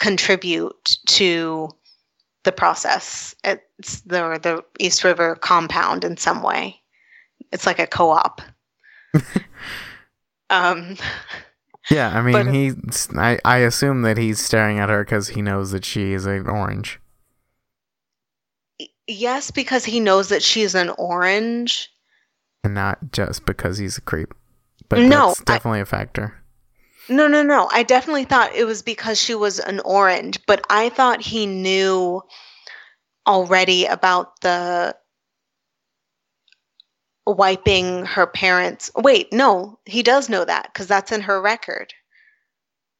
contribute 0.00 0.98
to 1.06 1.68
the 2.42 2.52
process. 2.52 3.34
It's 3.44 4.00
the 4.00 4.38
the 4.42 4.64
East 4.78 5.04
River 5.04 5.36
compound 5.36 6.04
in 6.04 6.16
some 6.16 6.42
way. 6.42 6.80
It's 7.52 7.66
like 7.66 7.78
a 7.78 7.86
co-op. 7.86 8.42
um, 10.50 10.96
Yeah, 11.90 12.10
I 12.16 12.22
mean, 12.22 12.32
But- 12.32 12.46
he. 12.54 12.72
I, 13.18 13.38
I 13.44 13.58
assume 13.58 14.02
that 14.02 14.16
he's 14.18 14.40
staring 14.44 14.78
at 14.78 14.88
her 14.88 15.04
because 15.04 15.28
he 15.28 15.42
knows 15.42 15.70
that 15.72 15.84
she 15.84 16.12
is 16.12 16.26
an 16.26 16.46
orange. 16.48 16.98
yes, 19.06 19.50
because 19.50 19.84
he 19.84 20.00
knows 20.00 20.28
that 20.28 20.42
she's 20.42 20.74
an 20.74 20.90
orange. 20.90 21.90
and 22.64 22.74
not 22.74 22.98
just 23.12 23.44
because 23.46 23.78
he's 23.78 23.98
a 23.98 24.00
creep. 24.02 24.32
But 24.88 25.00
No, 25.00 25.28
that's 25.28 25.40
definitely 25.42 25.80
a 25.80 25.86
factor. 25.86 26.34
No, 27.08 27.26
no, 27.26 27.42
no. 27.42 27.68
I 27.72 27.82
definitely 27.82 28.24
thought 28.24 28.54
it 28.54 28.64
was 28.64 28.82
because 28.82 29.20
she 29.20 29.34
was 29.34 29.58
an 29.58 29.80
orange, 29.80 30.38
but 30.46 30.64
I 30.70 30.90
thought 30.90 31.20
he 31.20 31.46
knew 31.46 32.22
already 33.26 33.86
about 33.86 34.40
the 34.40 34.96
wiping 37.26 38.04
her 38.06 38.26
parents. 38.26 38.90
Wait, 38.96 39.32
no, 39.32 39.78
he 39.84 40.02
does 40.02 40.28
know 40.28 40.44
that 40.44 40.70
because 40.72 40.86
that's 40.86 41.12
in 41.12 41.22
her 41.22 41.40
record. 41.40 41.92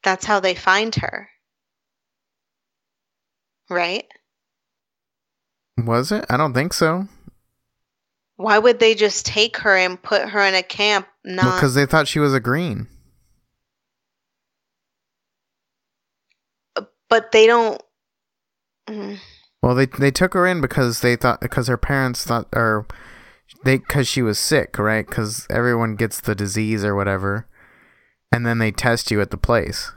That's 0.03 0.25
how 0.25 0.41
they 0.41 0.55
find 0.55 0.95
her. 0.97 1.29
Right? 3.69 4.07
Was 5.79 6.13
it? 6.13 6.25
I 6.29 6.37
don't 6.37 6.55
think 6.55 6.73
so. 6.73 7.07
Why 8.37 8.59
would 8.59 8.79
they 8.79 8.95
just 8.95 9.27
take 9.27 9.59
her 9.59 9.77
and 9.77 10.03
put 10.03 10.29
her 10.29 10.41
in 10.41 10.55
a 10.55 10.63
camp? 10.63 11.07
Not 11.25 11.57
Because 11.57 11.75
they 11.75 11.87
thought 11.87 12.09
she 12.09 12.19
was 12.19 12.35
a 12.35 12.41
green. 12.41 12.89
But 17.11 17.33
they 17.33 17.47
don't. 17.47 17.83
Mm. 18.89 19.19
Well, 19.63 19.75
they 19.75 19.87
they 19.87 20.11
took 20.11 20.33
her 20.33 20.47
in 20.47 20.63
because 20.63 21.01
they 21.01 21.17
thought 21.17 21.41
because 21.41 21.69
her 21.69 21.77
parents 21.77 22.25
thought 22.25 22.49
or 22.55 22.87
they 23.65 23.77
because 23.77 24.09
she 24.09 24.23
was 24.23 24.39
sick, 24.39 24.79
right? 24.79 25.07
Because 25.07 25.47
everyone 25.51 25.97
gets 25.97 26.21
the 26.21 26.35
disease 26.35 26.85
or 26.85 26.95
whatever, 26.95 27.47
and 28.33 28.47
then 28.47 28.59
they 28.59 28.71
test 28.71 29.11
you 29.11 29.21
at 29.21 29.31
the 29.31 29.37
place. 29.37 29.93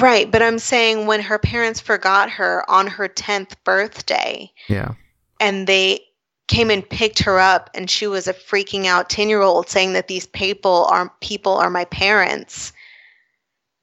Right, 0.00 0.30
but 0.30 0.42
I'm 0.42 0.58
saying 0.58 1.06
when 1.06 1.20
her 1.20 1.38
parents 1.38 1.78
forgot 1.78 2.30
her 2.30 2.68
on 2.70 2.86
her 2.86 3.06
10th 3.06 3.52
birthday 3.64 4.50
Yeah, 4.66 4.94
and 5.40 5.66
they 5.66 6.00
came 6.48 6.70
and 6.70 6.88
picked 6.88 7.20
her 7.20 7.38
up 7.38 7.70
and 7.74 7.90
she 7.90 8.06
was 8.06 8.26
a 8.26 8.34
freaking 8.34 8.86
out 8.86 9.08
10-year-old 9.08 9.68
saying 9.68 9.92
that 9.92 10.08
these 10.08 10.26
people 10.26 10.86
are 10.90 11.12
people 11.20 11.52
are 11.52 11.70
my 11.70 11.84
parents. 11.86 12.72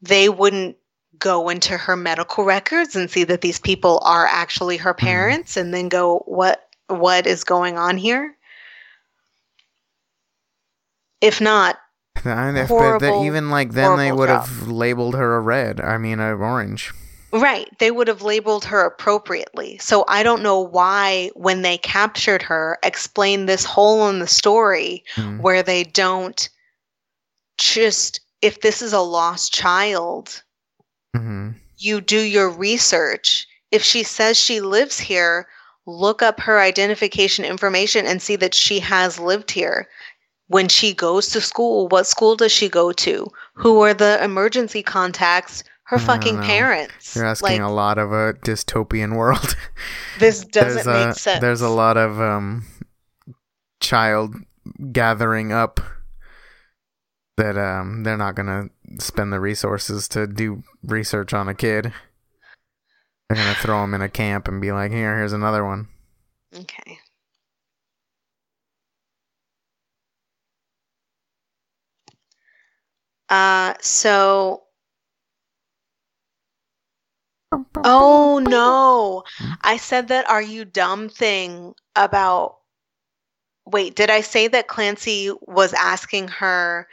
They 0.02 0.28
wouldn't 0.28 0.76
go 1.22 1.48
into 1.48 1.78
her 1.78 1.96
medical 1.96 2.44
records 2.44 2.96
and 2.96 3.10
see 3.10 3.24
that 3.24 3.40
these 3.42 3.60
people 3.60 4.02
are 4.04 4.26
actually 4.26 4.76
her 4.78 4.94
parents 4.94 5.56
and 5.56 5.74
then 5.74 5.88
go 5.88 6.24
what 6.26 6.68
what 6.88 7.26
is 7.26 7.46
going 7.46 7.78
on 7.78 7.96
here? 7.96 8.36
If 11.22 11.40
not, 11.40 11.78
and 12.26 12.58
if, 12.58 12.68
Horrible, 12.68 13.00
that 13.22 13.26
even 13.26 13.50
like 13.50 13.72
then 13.72 13.98
they 13.98 14.12
would 14.12 14.28
job. 14.28 14.46
have 14.46 14.68
labeled 14.68 15.16
her 15.16 15.36
a 15.36 15.40
red. 15.40 15.80
I 15.80 15.98
mean, 15.98 16.20
a 16.20 16.36
orange. 16.36 16.92
Right. 17.34 17.70
They 17.80 17.92
would 17.92 18.10
have 18.10 18.24
labeled 18.24 18.66
her 18.66 18.82
appropriately. 18.86 19.78
So 19.78 20.04
I 20.10 20.22
don't 20.22 20.44
know 20.44 20.60
why, 20.60 21.32
when 21.36 21.62
they 21.62 21.78
captured 21.78 22.42
her, 22.42 22.78
explain 22.84 23.46
this 23.46 23.64
hole 23.64 24.10
in 24.10 24.20
the 24.20 24.28
story 24.28 25.06
Mm. 25.16 25.40
where 25.40 25.64
they 25.64 25.86
don't 25.86 26.50
just, 27.58 28.20
if 28.42 28.60
this 28.60 28.82
is 28.82 28.92
a 28.92 29.00
lost 29.00 29.54
child, 29.54 30.44
hmm 31.16 31.52
you 31.82 32.02
do 32.02 32.20
your 32.20 32.50
research. 32.50 33.48
If 33.72 33.84
she 33.84 34.04
says 34.04 34.38
she 34.38 34.62
lives 34.62 35.00
here, 35.00 35.48
look 35.86 36.22
up 36.22 36.40
her 36.42 36.60
identification 36.60 37.44
information 37.44 38.06
and 38.06 38.22
see 38.22 38.36
that 38.38 38.54
she 38.54 38.80
has 38.80 39.20
lived 39.20 39.52
here. 39.52 39.88
When 40.48 40.68
she 40.68 40.94
goes 40.94 41.30
to 41.30 41.42
school, 41.42 41.88
what 41.88 42.08
school 42.08 42.36
does 42.36 42.52
she 42.52 42.68
go 42.68 42.92
to? 42.92 43.26
Who 43.54 43.82
are 43.82 43.94
the 43.94 44.22
emergency 44.24 44.84
contacts? 44.84 45.64
Her 45.84 45.98
fucking 45.98 46.38
know. 46.38 46.44
parents. 46.44 47.16
You're 47.16 47.26
asking 47.26 47.62
like, 47.62 47.62
a 47.62 47.74
lot 47.74 47.98
of 47.98 48.12
a 48.12 48.34
dystopian 48.34 49.16
world. 49.18 49.56
this 50.20 50.44
doesn't 50.46 50.88
a, 50.88 51.08
make 51.08 51.16
sense. 51.16 51.42
There's 51.42 51.62
a 51.62 51.70
lot 51.70 51.98
of 51.98 52.20
um, 52.20 52.66
child 53.82 54.36
gathering 54.92 55.52
up 55.52 55.80
that 57.38 57.58
um, 57.58 58.04
they're 58.04 58.18
not 58.18 58.36
gonna 58.36 58.70
spend 59.00 59.32
the 59.32 59.40
resources 59.40 60.08
to 60.10 60.28
do 60.28 60.64
research 60.84 61.34
on 61.34 61.48
a 61.48 61.56
kid. 61.56 61.94
They're 63.30 63.38
gonna 63.38 63.56
throw 63.56 63.84
him 63.84 63.94
in 63.94 64.02
a 64.02 64.10
camp 64.10 64.48
and 64.48 64.62
be 64.62 64.72
like, 64.72 64.92
"Here, 64.92 65.18
here's 65.18 65.34
another 65.34 65.66
one." 65.66 65.88
Okay. 66.54 67.00
Uh, 73.30 73.74
so 73.82 74.64
Oh 77.84 78.40
no. 78.40 79.24
I 79.62 79.78
said 79.78 80.08
that 80.10 80.30
are 80.30 80.42
you 80.42 80.66
dumb 80.66 81.10
thing 81.10 81.74
about 81.96 82.58
Wait, 83.66 83.96
did 83.96 84.10
I 84.10 84.22
say 84.22 84.48
that 84.48 84.68
Clancy 84.68 85.32
was 85.42 85.74
asking 85.74 86.28
her 86.30 86.88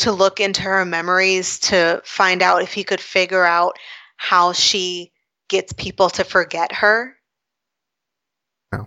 to 0.00 0.12
look 0.12 0.40
into 0.40 0.62
her 0.62 0.84
memories 0.84 1.58
to 1.60 2.00
find 2.04 2.42
out 2.42 2.62
if 2.62 2.72
he 2.72 2.84
could 2.84 3.00
figure 3.00 3.44
out 3.44 3.76
how 4.16 4.52
she 4.52 5.12
gets 5.48 5.72
people 5.72 6.08
to 6.10 6.24
forget 6.24 6.72
her? 6.72 7.16
No. 8.72 8.86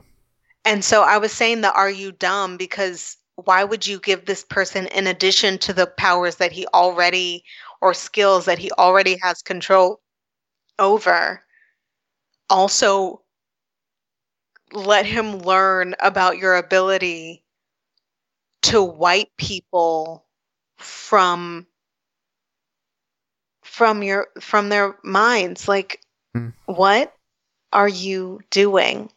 And 0.66 0.84
so 0.84 1.04
I 1.04 1.18
was 1.18 1.32
saying 1.32 1.62
that 1.62 1.76
are 1.76 1.90
you 1.90 2.12
dumb 2.12 2.58
because 2.58 3.18
why 3.36 3.64
would 3.64 3.86
you 3.86 4.00
give 4.00 4.26
this 4.26 4.44
person 4.44 4.88
in 4.88 5.08
addition 5.08 5.58
to 5.60 5.74
the 5.74 5.88
powers 5.88 6.36
that 6.38 6.52
he 6.52 6.66
already 6.68 7.44
or 7.82 7.94
skills 7.94 8.46
that 8.46 8.60
he 8.60 8.72
already 8.72 9.18
has 9.22 9.42
control 9.42 10.02
over 10.80 11.44
also 12.50 13.22
let 14.72 15.06
him 15.06 15.40
learn 15.40 15.96
about 16.00 16.38
your 16.38 16.56
ability 16.56 17.44
to 18.62 18.82
wipe 18.82 19.30
people 19.38 20.26
from 21.14 21.68
from 23.64 24.02
your 24.02 24.30
from 24.42 24.70
their 24.70 24.98
minds 25.04 25.68
like 25.68 26.02
Hmm. 26.34 26.50
what 26.66 27.14
are 27.72 27.88
you 27.88 28.40
doing? 28.50 29.12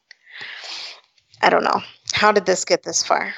I 1.41 1.49
don't 1.49 1.65
know. 1.65 1.81
How 2.13 2.33
did 2.33 2.45
this 2.45 2.67
get 2.67 2.83
this 2.83 3.03
far? 3.03 3.35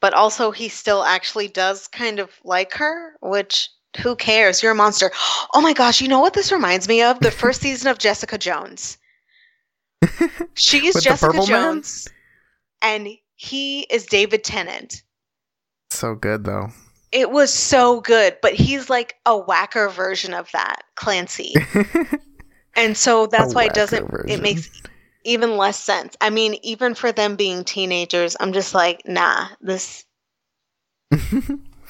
But 0.00 0.12
also 0.12 0.50
he 0.50 0.68
still 0.68 1.04
actually 1.04 1.46
does 1.46 1.86
kind 1.86 2.18
of 2.18 2.32
like 2.42 2.72
her 2.74 3.12
which 3.20 3.68
who 4.02 4.16
cares? 4.16 4.60
You're 4.60 4.72
a 4.72 4.74
monster. 4.74 5.12
Oh 5.54 5.60
my 5.60 5.72
gosh 5.72 6.00
you 6.00 6.08
know 6.08 6.18
what 6.18 6.34
this 6.34 6.50
reminds 6.50 6.88
me 6.88 7.00
of? 7.00 7.20
The 7.20 7.30
first 7.30 7.60
season 7.66 7.92
of 7.92 7.98
jessica 7.98 8.38
jones. 8.38 8.98
She's 10.54 11.00
jessica 11.00 11.30
purple 11.32 11.46
man? 11.46 11.74
jones 11.74 12.08
and 12.82 13.06
he 13.36 13.82
is 13.82 14.04
david 14.06 14.42
tennant 14.42 15.02
So 15.90 16.14
good 16.14 16.44
though. 16.44 16.68
it 17.12 17.30
was 17.30 17.52
so 17.52 18.00
good 18.00 18.36
but 18.42 18.52
he's 18.54 18.90
like 18.90 19.14
a 19.26 19.36
whacker 19.36 19.88
version 19.88 20.34
of 20.34 20.50
that 20.52 20.82
clancy 20.94 21.54
and 22.76 22.96
so 22.96 23.26
that's 23.26 23.52
A 23.52 23.54
why 23.54 23.64
it 23.64 23.74
doesn't 23.74 24.08
it 24.28 24.40
makes 24.42 24.70
even 25.24 25.56
less 25.56 25.78
sense 25.82 26.16
i 26.20 26.30
mean 26.30 26.56
even 26.62 26.94
for 26.94 27.10
them 27.12 27.36
being 27.36 27.64
teenagers 27.64 28.36
i'm 28.40 28.52
just 28.52 28.74
like 28.74 29.02
nah 29.06 29.48
this 29.60 30.04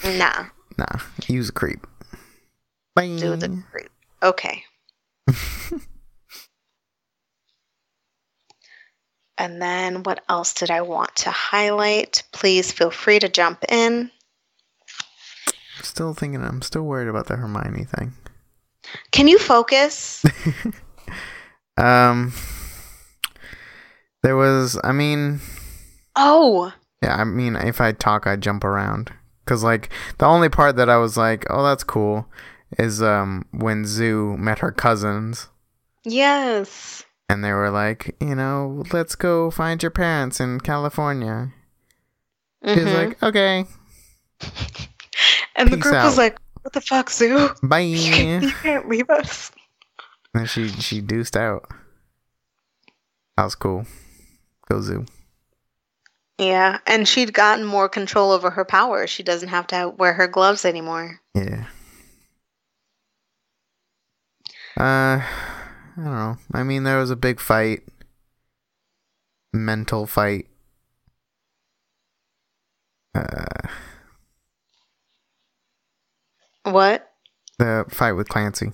nah 0.05 0.47
nah, 0.79 0.87
use 1.27 1.49
a 1.49 1.53
creep. 1.53 1.85
Bye. 2.95 3.17
do 3.19 3.35
the 3.37 3.63
creep 3.71 3.91
okay 4.23 4.63
and 9.39 9.63
then 9.63 10.03
what 10.03 10.23
else 10.29 10.53
did 10.55 10.71
i 10.71 10.81
want 10.83 11.15
to 11.17 11.31
highlight 11.31 12.23
please 12.33 12.71
feel 12.73 12.91
free 12.91 13.19
to 13.19 13.29
jump 13.29 13.65
in 13.71 14.11
I'm 15.79 15.85
Still 15.85 16.13
thinking. 16.13 16.43
I'm 16.43 16.61
still 16.63 16.83
worried 16.83 17.07
about 17.09 17.27
the 17.29 17.37
Hermione 17.37 17.85
thing. 17.85 18.13
can 19.13 19.29
you 19.29 19.39
focus 19.39 20.25
Um, 21.77 22.33
there 24.25 24.37
was. 24.37 24.79
I 24.83 24.91
mean, 24.91 25.39
oh 26.17 26.73
yeah. 27.03 27.15
I 27.15 27.23
mean, 27.25 27.55
if 27.55 27.81
I 27.81 27.93
talk, 27.93 28.27
I 28.27 28.35
jump 28.37 28.65
around. 28.65 29.13
Cause 29.47 29.63
like 29.63 29.89
the 30.19 30.27
only 30.27 30.49
part 30.49 30.75
that 30.77 30.91
I 30.91 30.97
was 30.99 31.17
like, 31.17 31.47
oh, 31.49 31.63
that's 31.63 31.85
cool, 31.85 32.27
is 32.79 33.01
um 33.01 33.47
when 33.53 33.85
Zoo 33.87 34.37
met 34.37 34.59
her 34.59 34.73
cousins. 34.73 35.49
yes 36.05 37.05
and 37.29 37.45
they 37.45 37.53
were 37.53 37.71
like, 37.71 38.17
you 38.21 38.35
know, 38.35 38.85
let's 38.93 39.15
go 39.15 39.51
find 39.51 39.83
your 39.83 39.91
parents 39.91 40.41
in 40.41 40.61
California. 40.61 41.53
He 42.65 42.71
was 42.75 42.79
Mhm. 42.85 42.95
like, 42.95 43.23
okay, 43.23 43.65
and 45.57 45.71
the 45.71 45.77
peace 45.77 45.83
group 45.83 45.95
was 46.05 46.19
like 46.19 46.39
what 46.63 46.73
the 46.73 46.81
fuck 46.81 47.11
zoo 47.11 47.51
bye. 47.63 47.79
you 47.81 48.13
can't, 48.13 48.43
you 48.45 48.51
can't 48.63 48.89
leave 48.89 49.09
us 49.11 49.51
and 50.35 50.49
she 50.49 50.69
she 50.69 51.01
deuced 51.01 51.37
out. 51.37 51.67
That 53.37 53.45
was 53.45 53.55
cool. 53.55 53.85
Go 54.69 54.81
zoo. 54.81 55.07
Yeah, 56.39 56.79
and 56.87 57.07
she'd 57.09 57.33
gotten 57.33 57.65
more 57.65 57.89
control 57.89 58.31
over 58.33 58.51
her 58.51 58.65
powers. 58.65 59.11
She 59.11 59.23
doesn't 59.25 59.49
have 59.49 59.67
to 59.69 59.89
wear 59.97 60.13
her 60.13 60.29
gloves 60.29 60.65
anymore. 60.65 61.21
Yeah. 61.35 61.67
Uh, 64.77 65.21
I 65.99 66.05
don't 66.05 66.13
know. 66.13 66.37
I 66.53 66.63
mean, 66.63 66.85
there 66.85 66.99
was 66.99 67.11
a 67.11 67.17
big 67.17 67.41
fight. 67.41 67.83
Mental 69.53 70.07
fight. 70.07 70.47
Uh, 73.15 73.45
What? 76.65 77.11
the 77.59 77.85
fight 77.89 78.13
with 78.13 78.29
Clancy. 78.29 78.71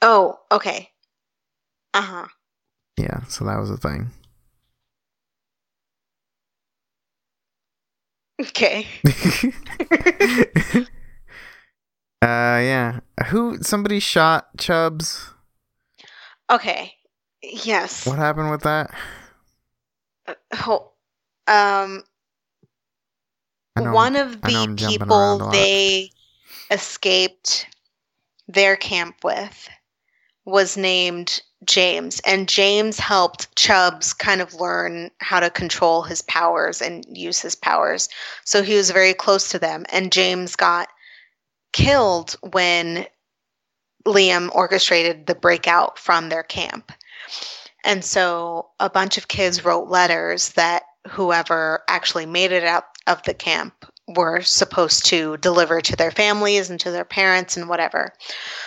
Oh, 0.00 0.38
okay. 0.52 0.90
Uh 1.94 2.02
huh. 2.02 2.26
Yeah, 2.96 3.24
so 3.24 3.44
that 3.46 3.58
was 3.58 3.70
a 3.70 3.76
thing. 3.76 4.10
Okay. 8.40 8.86
uh 12.22 12.60
yeah. 12.62 13.00
Who 13.28 13.58
somebody 13.62 14.00
shot 14.00 14.56
Chubs? 14.58 15.30
okay. 16.50 16.94
Yes. 17.42 18.06
What 18.06 18.18
happened 18.18 18.50
with 18.50 18.62
that? 18.62 18.90
Ho- 20.54 20.92
um, 21.48 22.04
know 23.76 23.92
one 23.92 24.16
of 24.16 24.40
the 24.42 24.54
I'm 24.54 24.76
jumping 24.76 25.10
around 25.10 25.40
a 25.40 25.44
people 25.44 25.50
they 25.50 26.10
escaped 26.70 27.66
their 28.46 28.76
camp 28.76 29.16
with 29.24 29.68
was 30.44 30.76
named 30.76 31.42
James, 31.64 32.20
and 32.24 32.48
James 32.48 32.98
helped 32.98 33.54
Chubs 33.56 34.12
kind 34.12 34.40
of 34.40 34.54
learn 34.54 35.10
how 35.18 35.40
to 35.40 35.50
control 35.50 36.02
his 36.02 36.22
powers 36.22 36.82
and 36.82 37.04
use 37.16 37.40
his 37.40 37.54
powers. 37.54 38.08
So 38.44 38.62
he 38.62 38.74
was 38.74 38.90
very 38.90 39.14
close 39.14 39.48
to 39.50 39.58
them, 39.58 39.84
and 39.90 40.12
James 40.12 40.56
got 40.56 40.88
killed 41.72 42.36
when 42.50 43.06
Liam 44.06 44.54
orchestrated 44.54 45.26
the 45.26 45.34
breakout 45.34 45.98
from 45.98 46.28
their 46.28 46.42
camp. 46.42 46.92
And 47.84 48.04
so 48.04 48.70
a 48.80 48.90
bunch 48.90 49.18
of 49.18 49.28
kids 49.28 49.64
wrote 49.64 49.88
letters 49.88 50.50
that 50.50 50.84
whoever 51.08 51.82
actually 51.88 52.26
made 52.26 52.52
it 52.52 52.64
out 52.64 52.84
of 53.06 53.22
the 53.24 53.34
camp 53.34 53.74
were 54.08 54.40
supposed 54.42 55.06
to 55.06 55.36
deliver 55.38 55.80
to 55.80 55.96
their 55.96 56.10
families 56.10 56.70
and 56.70 56.78
to 56.80 56.90
their 56.90 57.04
parents 57.04 57.56
and 57.56 57.68
whatever. 57.68 58.12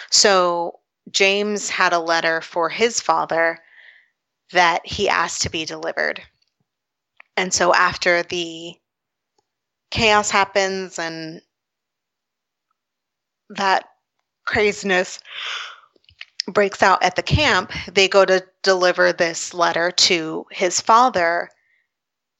So 0.09 0.79
James 1.11 1.69
had 1.69 1.93
a 1.93 1.99
letter 1.99 2.41
for 2.41 2.69
his 2.69 2.99
father 2.99 3.59
that 4.51 4.85
he 4.85 5.07
asked 5.09 5.41
to 5.43 5.49
be 5.49 5.65
delivered. 5.65 6.21
And 7.37 7.53
so 7.53 7.73
after 7.73 8.23
the 8.23 8.73
chaos 9.91 10.29
happens 10.29 10.99
and 10.99 11.41
that 13.49 13.85
craziness 14.45 15.19
breaks 16.47 16.83
out 16.83 17.01
at 17.03 17.15
the 17.15 17.23
camp, 17.23 17.71
they 17.91 18.07
go 18.07 18.25
to 18.25 18.45
deliver 18.63 19.11
this 19.11 19.53
letter 19.53 19.91
to 19.91 20.45
his 20.51 20.79
father, 20.79 21.49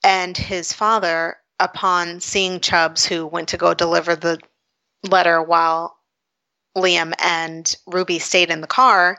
and 0.03 0.37
his 0.37 0.71
father, 0.71 1.37
upon 1.59 2.19
seeing 2.19 2.59
Chubs, 2.59 3.05
who 3.05 3.25
went 3.25 3.49
to 3.49 3.57
go 3.57 3.73
deliver 3.73 4.15
the 4.15 4.39
letter 5.09 5.41
while 5.41 5.97
Liam 6.77 7.13
and 7.23 7.75
Ruby 7.87 8.19
stayed 8.19 8.51
in 8.51 8.61
the 8.61 8.67
car, 8.67 9.17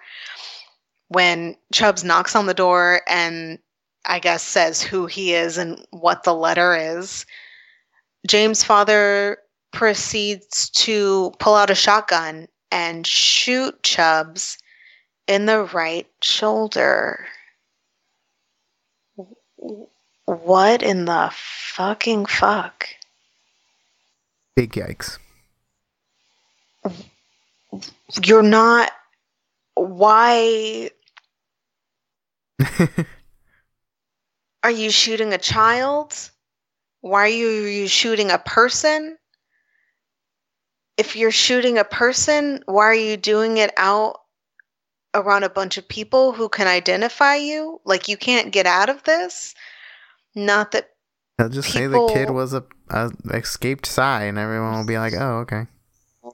when 1.09 1.57
Chubs 1.73 2.05
knocks 2.05 2.37
on 2.37 2.47
the 2.47 2.55
door 2.55 3.03
and 3.09 3.59
I 4.05 4.21
guess 4.21 4.43
says 4.43 4.83
who 4.83 5.07
he 5.07 5.35
is 5.35 5.59
and 5.59 5.85
what 5.91 6.23
the 6.23 6.35
letter 6.35 6.77
is, 6.77 7.27
James' 8.27 8.63
father 8.63 9.39
proceeds 9.77 10.71
to 10.71 11.31
pull 11.39 11.55
out 11.55 11.69
a 11.69 11.75
shotgun 11.75 12.49
and 12.73 13.07
shoot 13.07 13.83
Chubs 13.83 14.57
in 15.27 15.45
the 15.45 15.65
right 15.65 16.07
shoulder. 16.23 17.27
What 20.25 20.83
in 20.83 21.05
the 21.05 21.31
fucking 21.31 22.25
fuck? 22.25 22.87
Big 24.55 24.73
yikes. 24.73 25.19
You're 28.25 28.43
not. 28.43 28.91
Why 29.75 30.91
are 34.63 34.71
you 34.71 34.91
shooting 34.91 35.35
a 35.35 35.39
child? 35.39 36.31
Why 37.03 37.25
are 37.25 37.29
you 37.29 37.89
shooting 37.89 38.31
a 38.31 38.39
person? 38.39 39.19
If 40.97 41.17
you're 41.17 41.31
shooting 41.31 41.79
a 41.79 41.85
person, 41.85 42.63
why 42.67 42.85
are 42.85 42.95
you 42.95 43.17
doing 43.17 43.59
it 43.59 43.73
out 43.77 44.21
around 45.15 45.45
a 45.45 45.51
bunch 45.51 45.79
of 45.79 45.89
people 45.89 46.33
who 46.33 46.49
can 46.49 46.67
identify 46.67 47.37
you? 47.37 47.81
Like 47.85 48.09
you 48.09 48.17
can't 48.17 48.53
get 48.53 48.67
out 48.67 48.89
of 48.89 49.03
this? 49.05 49.55
Not 50.35 50.73
that 50.73 50.91
They'll 51.39 51.49
just 51.51 51.71
say 51.71 51.87
the 51.87 52.09
kid 52.13 52.31
was 52.31 52.55
a, 52.55 52.65
a 52.89 53.11
escaped 53.35 53.85
Psi, 53.85 54.25
and 54.25 54.39
everyone 54.39 54.75
will 54.75 54.87
be 54.87 54.99
like, 54.99 55.13
"Oh, 55.13 55.41
okay." 55.41 55.67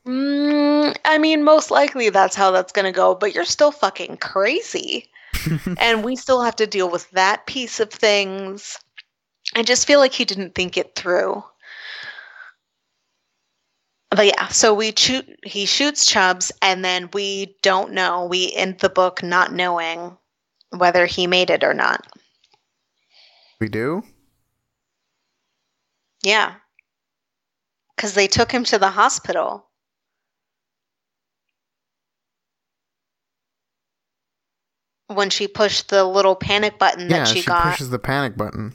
Mm, 0.07 0.96
I 1.05 1.18
mean, 1.18 1.42
most 1.42 1.70
likely 1.70 2.09
that's 2.09 2.37
how 2.37 2.53
that's 2.53 2.72
going 2.72 2.85
to 2.85 2.92
go, 2.92 3.14
but 3.14 3.35
you're 3.35 3.44
still 3.44 3.72
fucking 3.72 4.18
crazy. 4.18 5.09
and 5.79 6.05
we 6.05 6.14
still 6.16 6.42
have 6.42 6.57
to 6.57 6.66
deal 6.66 6.88
with 6.88 7.11
that 7.11 7.46
piece 7.46 7.81
of 7.81 7.90
things. 7.90 8.79
I 9.55 9.62
just 9.62 9.87
feel 9.87 9.98
like 9.98 10.12
he 10.12 10.25
didn't 10.25 10.55
think 10.55 10.77
it 10.77 10.94
through. 10.94 11.42
But 14.14 14.27
yeah, 14.27 14.48
so 14.48 14.75
we 14.75 14.92
shoot 14.94 15.27
he 15.42 15.64
shoots 15.64 16.05
Chubs 16.05 16.53
and 16.61 16.85
then 16.85 17.09
we 17.14 17.57
don't 17.62 17.92
know. 17.92 18.27
We 18.27 18.53
end 18.55 18.79
the 18.81 18.90
book 18.90 19.22
not 19.22 19.55
knowing 19.55 20.18
whether 20.70 21.07
he 21.07 21.27
made 21.27 21.48
it 21.48 21.64
or 21.64 21.72
not. 21.72 22.07
We 23.59 23.68
do? 23.68 24.03
Yeah. 26.22 26.57
Cuz 27.96 28.12
they 28.12 28.27
took 28.27 28.53
him 28.53 28.64
to 28.64 28.79
the 28.79 28.90
hospital. 28.90 29.68
when 35.14 35.29
she 35.29 35.46
pushed 35.46 35.90
the 35.90 36.05
little 36.05 36.35
panic 36.35 36.79
button 36.79 37.11
yeah, 37.11 37.18
that 37.18 37.29
she, 37.29 37.35
got. 37.35 37.42
she 37.42 37.46
got. 37.46 37.70
pushes 37.72 37.90
the 37.90 37.98
panic 37.98 38.35
button. 38.37 38.72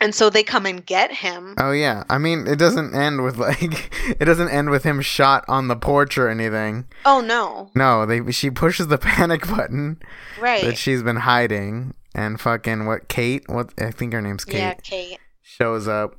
And 0.00 0.14
so 0.14 0.30
they 0.30 0.44
come 0.44 0.64
and 0.64 0.84
get 0.84 1.10
him. 1.12 1.54
Oh 1.58 1.72
yeah. 1.72 2.04
I 2.08 2.18
mean, 2.18 2.46
it 2.46 2.56
doesn't 2.58 2.94
end 2.94 3.24
with 3.24 3.36
like 3.36 3.90
it 4.20 4.24
doesn't 4.24 4.50
end 4.50 4.70
with 4.70 4.84
him 4.84 5.00
shot 5.00 5.44
on 5.48 5.68
the 5.68 5.76
porch 5.76 6.16
or 6.16 6.28
anything. 6.28 6.86
Oh 7.04 7.20
no. 7.20 7.70
No, 7.74 8.06
they 8.06 8.30
she 8.30 8.50
pushes 8.50 8.86
the 8.86 8.98
panic 8.98 9.46
button. 9.48 10.00
Right. 10.40 10.64
That 10.64 10.78
she's 10.78 11.02
been 11.02 11.16
hiding 11.16 11.94
and 12.14 12.40
fucking 12.40 12.86
what 12.86 13.08
Kate, 13.08 13.44
what 13.48 13.72
I 13.78 13.90
think 13.90 14.12
her 14.12 14.22
name's 14.22 14.44
Kate. 14.44 14.58
Yeah, 14.58 14.74
Kate. 14.74 15.18
Shows 15.42 15.88
up 15.88 16.14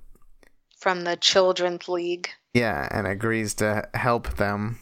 from 0.77 1.03
the 1.03 1.15
Children's 1.15 1.87
League. 1.87 2.29
Yeah, 2.53 2.87
and 2.91 3.07
agrees 3.07 3.53
to 3.55 3.87
help 3.93 4.35
them 4.37 4.79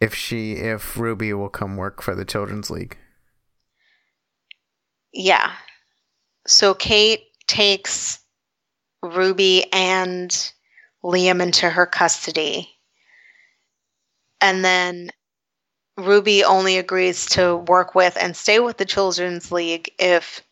if 0.00 0.14
she 0.14 0.54
if 0.54 0.98
Ruby 0.98 1.32
will 1.32 1.48
come 1.48 1.76
work 1.76 2.02
for 2.02 2.14
the 2.14 2.24
Children's 2.24 2.70
League. 2.70 2.98
Yeah. 5.12 5.52
So 6.46 6.74
Kate 6.74 7.24
takes 7.46 8.20
Ruby 9.02 9.66
and 9.72 10.52
Liam 11.04 11.42
into 11.42 11.68
her 11.68 11.86
custody. 11.86 12.68
And 14.40 14.64
then 14.64 15.10
Ruby 15.96 16.44
only 16.44 16.78
agrees 16.78 17.26
to 17.26 17.56
work 17.56 17.94
with 17.94 18.16
and 18.20 18.36
stay 18.36 18.58
with 18.58 18.78
the 18.78 18.84
Children's 18.84 19.52
League 19.52 19.92
if 19.98 20.42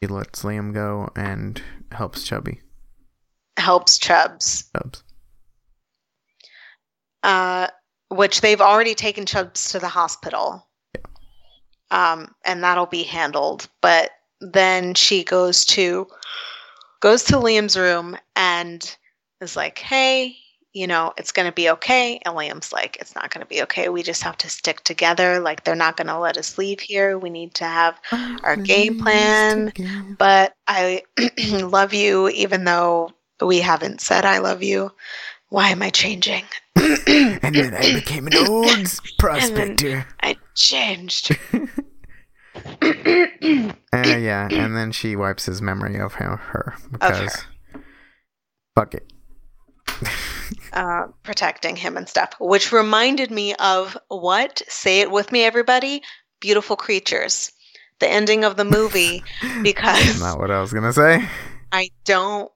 he 0.00 0.06
lets 0.06 0.42
Liam 0.42 0.72
go 0.72 1.10
and 1.14 1.60
helps 1.92 2.24
Chubby. 2.24 2.60
Helps 3.56 3.98
Chubs. 3.98 4.70
Chubs. 4.74 5.02
Uh, 7.22 7.68
which 8.08 8.40
they've 8.40 8.62
already 8.62 8.94
taken 8.94 9.26
Chubs 9.26 9.72
to 9.72 9.78
the 9.78 9.88
hospital. 9.88 10.66
Yeah. 10.94 12.12
Um, 12.12 12.34
and 12.44 12.64
that'll 12.64 12.86
be 12.86 13.02
handled. 13.02 13.68
But 13.82 14.10
then 14.40 14.94
she 14.94 15.24
goes 15.24 15.64
to 15.66 16.06
goes 17.00 17.24
to 17.24 17.34
Liam's 17.34 17.76
room 17.76 18.16
and 18.36 18.96
is 19.40 19.56
like, 19.56 19.78
"Hey, 19.78 20.36
you 20.72 20.86
know, 20.86 21.12
it's 21.16 21.32
going 21.32 21.46
to 21.46 21.52
be 21.54 21.70
okay." 21.70 22.20
And 22.24 22.34
Liam's 22.34 22.72
like, 22.72 22.96
"It's 23.00 23.14
not 23.14 23.30
going 23.30 23.42
to 23.44 23.48
be 23.48 23.62
okay. 23.62 23.88
We 23.88 24.02
just 24.02 24.22
have 24.22 24.36
to 24.38 24.50
stick 24.50 24.82
together. 24.84 25.40
Like 25.40 25.64
they're 25.64 25.74
not 25.74 25.96
going 25.96 26.08
to 26.08 26.18
let 26.18 26.36
us 26.36 26.58
leave 26.58 26.80
here. 26.80 27.18
We 27.18 27.30
need 27.30 27.54
to 27.54 27.64
have 27.64 27.98
our 28.44 28.56
game 28.56 28.98
plan. 28.98 29.72
But 30.18 30.54
I 30.68 31.02
love 31.50 31.94
you 31.94 32.28
even 32.30 32.64
though 32.64 33.12
we 33.40 33.60
haven't 33.60 34.00
said 34.00 34.24
I 34.24 34.38
love 34.38 34.62
you. 34.62 34.92
Why 35.48 35.70
am 35.70 35.82
I 35.82 35.90
changing? 35.90 36.44
and 36.76 37.54
then 37.54 37.74
I 37.74 37.94
became 37.94 38.26
an 38.26 38.36
old 38.48 39.00
prospector. 39.18 40.06
I 40.22 40.36
changed. 40.54 41.36
uh, 42.82 43.72
yeah, 43.92 44.48
and 44.50 44.76
then 44.76 44.92
she 44.92 45.16
wipes 45.16 45.46
his 45.46 45.60
memory 45.62 45.98
of 45.98 46.14
him, 46.14 46.36
her 46.36 46.74
because 46.90 47.20
of 47.20 47.32
her. 47.32 47.84
fuck 48.74 48.94
it. 48.94 49.12
uh, 50.72 51.06
protecting 51.22 51.76
him 51.76 51.96
and 51.96 52.08
stuff, 52.08 52.32
which 52.40 52.72
reminded 52.72 53.30
me 53.30 53.54
of 53.56 53.96
what? 54.08 54.62
Say 54.68 55.00
it 55.00 55.10
with 55.10 55.32
me, 55.32 55.42
everybody. 55.42 56.02
Beautiful 56.40 56.76
creatures. 56.76 57.52
The 57.98 58.08
ending 58.08 58.44
of 58.44 58.56
the 58.56 58.64
movie, 58.64 59.22
because 59.62 60.20
not 60.20 60.38
what 60.38 60.50
I 60.50 60.60
was 60.60 60.72
gonna 60.72 60.92
say. 60.92 61.28
I 61.72 61.90
don't 62.04 62.50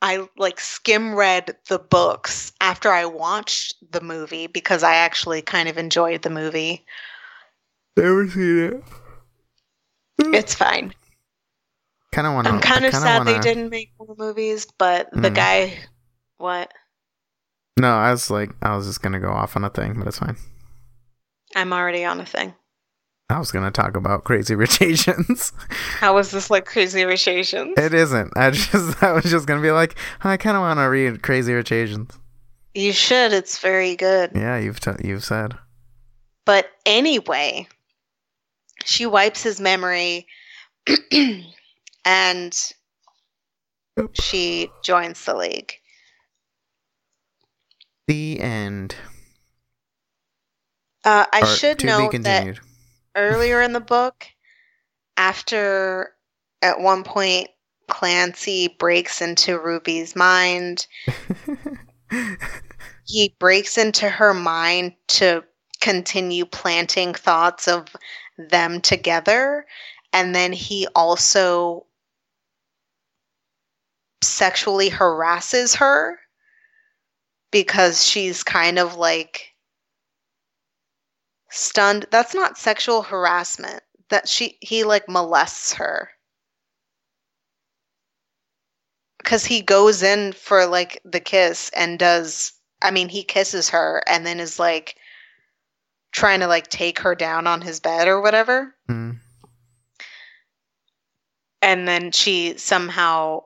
I 0.00 0.28
like 0.36 0.60
skim 0.60 1.14
read 1.14 1.56
the 1.68 1.78
books 1.78 2.52
after 2.60 2.90
I 2.90 3.04
watched 3.04 3.74
the 3.90 4.00
movie 4.00 4.46
because 4.46 4.82
I 4.82 4.94
actually 4.94 5.42
kind 5.42 5.68
of 5.68 5.76
enjoyed 5.76 6.22
the 6.22 6.30
movie. 6.30 6.84
Never 7.96 8.28
seen 8.28 8.58
it. 8.58 8.84
It's 10.18 10.54
fine. 10.54 10.92
Kind 12.12 12.26
of 12.26 12.34
want 12.34 12.46
to. 12.46 12.54
I'm 12.54 12.60
kind 12.60 12.84
of 12.84 12.94
sad 12.94 13.18
wanna... 13.18 13.32
they 13.32 13.38
didn't 13.38 13.70
make 13.70 13.92
more 13.98 14.14
movies, 14.18 14.66
but 14.78 15.10
the 15.12 15.30
mm. 15.30 15.34
guy, 15.34 15.78
what? 16.38 16.72
No, 17.78 17.94
I 17.94 18.10
was 18.10 18.30
like, 18.30 18.50
I 18.62 18.76
was 18.76 18.86
just 18.86 19.02
gonna 19.02 19.20
go 19.20 19.30
off 19.30 19.56
on 19.56 19.64
a 19.64 19.70
thing, 19.70 19.94
but 19.98 20.08
it's 20.08 20.18
fine. 20.18 20.36
I'm 21.54 21.72
already 21.72 22.04
on 22.04 22.20
a 22.20 22.26
thing. 22.26 22.54
I 23.30 23.38
was 23.38 23.52
gonna 23.52 23.70
talk 23.70 23.94
about 23.94 24.24
Crazy 24.24 24.54
Rich 24.54 24.80
Asians. 24.82 25.52
How 26.00 26.14
was 26.14 26.30
this 26.30 26.50
like 26.50 26.64
Crazy 26.64 27.04
Rich 27.04 27.28
Asians? 27.28 27.74
It 27.76 27.92
isn't. 27.92 28.32
I 28.36 28.50
just 28.52 29.02
I 29.02 29.12
was 29.12 29.24
just 29.24 29.46
gonna 29.46 29.62
be 29.62 29.70
like, 29.70 29.96
I 30.22 30.36
kind 30.38 30.56
of 30.56 30.62
want 30.62 30.78
to 30.78 30.84
read 30.84 31.22
Crazy 31.22 31.52
Rich 31.52 31.72
Asians. 31.72 32.18
You 32.74 32.92
should. 32.92 33.32
It's 33.32 33.58
very 33.58 33.96
good. 33.96 34.32
Yeah, 34.34 34.58
you've 34.58 34.80
t- 34.80 34.92
you've 35.04 35.24
said. 35.24 35.58
But 36.46 36.70
anyway, 36.86 37.68
she 38.84 39.06
wipes 39.06 39.42
his 39.42 39.60
memory, 39.60 40.26
and 42.04 42.72
she 44.14 44.70
joins 44.82 45.24
the 45.24 45.34
league. 45.34 45.72
The 48.06 48.40
end. 48.40 48.94
Uh, 51.04 51.26
I 51.32 51.42
or 51.42 51.46
should 51.46 51.84
note 51.84 52.14
that 52.22 52.58
earlier 53.14 53.62
in 53.62 53.72
the 53.72 53.80
book, 53.80 54.26
after 55.16 56.10
at 56.62 56.80
one 56.80 57.04
point 57.04 57.48
Clancy 57.88 58.68
breaks 58.78 59.22
into 59.22 59.58
Ruby's 59.58 60.14
mind, 60.14 60.86
he 63.06 63.34
breaks 63.38 63.78
into 63.78 64.08
her 64.08 64.34
mind 64.34 64.94
to 65.08 65.44
continue 65.80 66.44
planting 66.44 67.14
thoughts 67.14 67.68
of 67.68 67.86
them 68.38 68.80
together. 68.80 69.66
And 70.12 70.34
then 70.34 70.52
he 70.52 70.86
also 70.94 71.86
sexually 74.22 74.88
harasses 74.88 75.74
her 75.76 76.18
because 77.50 78.04
she's 78.04 78.42
kind 78.42 78.78
of 78.78 78.96
like 78.96 79.54
stunned. 81.50 82.06
That's 82.10 82.34
not 82.34 82.58
sexual 82.58 83.02
harassment. 83.02 83.82
That 84.10 84.28
she 84.28 84.56
he 84.60 84.84
like 84.84 85.08
molests 85.08 85.74
her. 85.74 86.10
Cuz 89.24 89.44
he 89.44 89.60
goes 89.60 90.02
in 90.02 90.32
for 90.32 90.64
like 90.64 91.00
the 91.04 91.20
kiss 91.20 91.70
and 91.74 91.98
does 91.98 92.52
I 92.80 92.90
mean, 92.90 93.08
he 93.08 93.24
kisses 93.24 93.70
her 93.70 94.02
and 94.06 94.24
then 94.26 94.40
is 94.40 94.58
like 94.58 94.96
trying 96.18 96.40
to 96.40 96.48
like 96.48 96.66
take 96.66 96.98
her 96.98 97.14
down 97.14 97.46
on 97.46 97.60
his 97.60 97.78
bed 97.78 98.08
or 98.08 98.20
whatever. 98.20 98.74
Mm. 98.90 99.18
And 101.62 101.86
then 101.86 102.10
she 102.10 102.58
somehow 102.58 103.42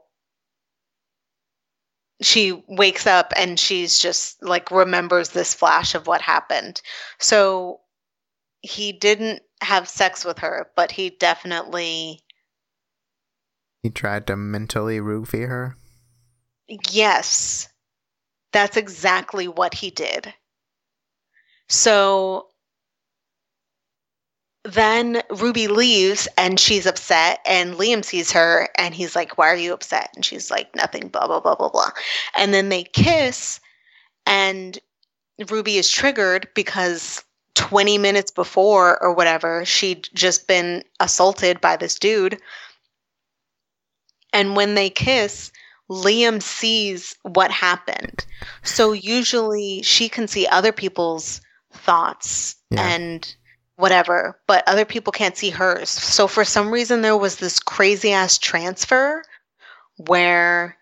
she 2.23 2.65
wakes 2.69 3.07
up 3.07 3.35
and 3.37 3.61
she's 3.61 3.99
just 3.99 4.43
like 4.43 4.71
remembers 4.71 5.31
this 5.31 5.53
flash 5.53 5.95
of 5.95 6.07
what 6.07 6.23
happened. 6.23 6.81
So 7.19 7.81
he 8.63 8.93
didn't 8.93 9.43
have 9.61 9.87
sex 9.87 10.25
with 10.25 10.39
her, 10.39 10.69
but 10.75 10.91
he 10.91 11.11
definitely 11.11 12.21
He 13.83 13.91
tried 13.91 14.27
to 14.29 14.37
mentally 14.37 14.99
roofie 14.99 15.47
her. 15.47 15.77
yes. 16.69 17.69
That's 18.53 18.79
exactly 18.79 19.49
what 19.49 19.75
he 19.75 19.91
did. 19.91 20.33
So 21.69 22.49
then 24.65 25.23
Ruby 25.31 25.67
leaves 25.67 26.29
and 26.39 26.59
she's 26.61 26.87
upset, 26.87 27.41
and 27.47 27.75
Liam 27.75 28.05
sees 28.05 28.31
her 28.33 28.69
and 28.79 28.95
he's 28.95 29.17
like, 29.17 29.37
Why 29.37 29.49
are 29.49 29.57
you 29.57 29.73
upset? 29.73 30.11
And 30.15 30.25
she's 30.25 30.51
like, 30.51 30.75
Nothing, 30.75 31.09
blah, 31.09 31.27
blah, 31.27 31.41
blah, 31.41 31.57
blah, 31.57 31.69
blah. 31.69 31.91
And 32.37 32.55
then 32.55 32.69
they 32.69 32.85
kiss, 32.85 33.61
and 34.27 34.79
Ruby 35.51 35.79
is 35.79 35.91
triggered 35.91 36.49
because 36.55 37.25
20 37.55 37.99
minutes 37.99 38.31
before 38.31 39.03
or 39.03 39.13
whatever, 39.13 39.65
she'd 39.65 40.09
just 40.15 40.47
been 40.47 40.83
assaulted 41.01 41.61
by 41.61 41.77
this 41.77 41.99
dude. 41.99 42.41
And 44.33 44.57
when 44.57 44.75
they 44.75 44.89
kiss, 44.89 45.51
Liam 45.91 46.41
sees 46.43 47.15
what 47.23 47.51
happened. 47.51 48.25
So 48.63 48.93
usually 48.93 49.83
she 49.83 50.09
can 50.09 50.27
see 50.29 50.47
other 50.47 50.73
people's 50.73 51.41
thoughts 51.73 52.57
Yeah. 52.71 52.89
and 52.89 53.35
whatever, 53.83 54.39
but 54.47 54.63
other 54.69 54.85
people 54.85 55.13
can't 55.13 55.37
see 55.37 55.51
hers. 55.51 55.91
So 55.91 56.29
for 56.29 56.45
some 56.45 56.71
reason, 56.71 57.03
there 57.03 57.17
was 57.17 57.37
this 57.37 57.59
crazy 57.59 58.13
ass 58.13 58.39
transfer 58.39 59.25
where 59.97 60.79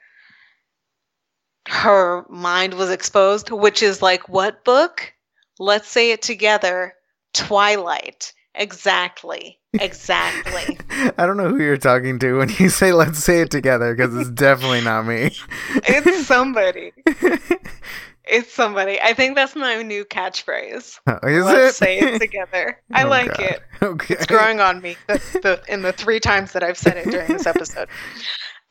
her 1.67 2.27
mind 2.29 2.75
was 2.75 2.91
exposed, 2.91 3.51
which 3.51 3.83
is 3.83 4.03
like, 4.03 4.29
what 4.29 4.65
book? 4.65 5.15
Let's 5.59 5.89
say 5.89 6.13
it 6.13 6.21
together 6.21 6.93
Twilight. 7.33 8.35
Exactly. 8.55 9.59
Exactly. 9.73 10.79
I 11.17 11.25
don't 11.25 11.39
know 11.39 11.49
who 11.49 11.63
you're 11.63 11.79
talking 11.79 12.19
to 12.19 12.37
when 12.37 12.51
you 12.59 12.69
say 12.69 12.93
let's 12.93 13.25
say 13.25 13.41
it 13.41 13.51
together 13.51 13.95
because 13.95 14.15
it's 14.15 14.31
definitely 14.31 14.83
not 14.83 15.07
me. 15.07 15.35
it's 15.75 16.27
somebody. 16.27 16.93
It's 18.31 18.53
somebody. 18.53 19.01
I 19.01 19.13
think 19.15 19.35
that's 19.37 19.57
my 19.57 19.83
new 19.83 20.05
catchphrase. 20.05 20.75
Is 21.25 21.45
Let's 21.45 21.75
it? 21.75 21.75
say 21.75 21.99
it 21.99 22.19
together. 22.21 22.81
I 22.93 23.05
Oh, 23.05 23.09
like 23.11 23.29
God. 23.37 23.41
it. 23.41 23.63
Okay. 23.83 24.15
It's 24.15 24.27
growing 24.27 24.61
on 24.61 24.81
me 24.83 24.97
the, 25.07 25.15
the, 25.43 25.63
in 25.73 25.83
the 25.83 25.93
three 25.93 26.21
times 26.21 26.53
that 26.53 26.63
I've 26.63 26.77
said 26.79 26.97
it 26.99 27.11
during 27.11 27.29
this 27.29 27.47
episode. 27.47 27.89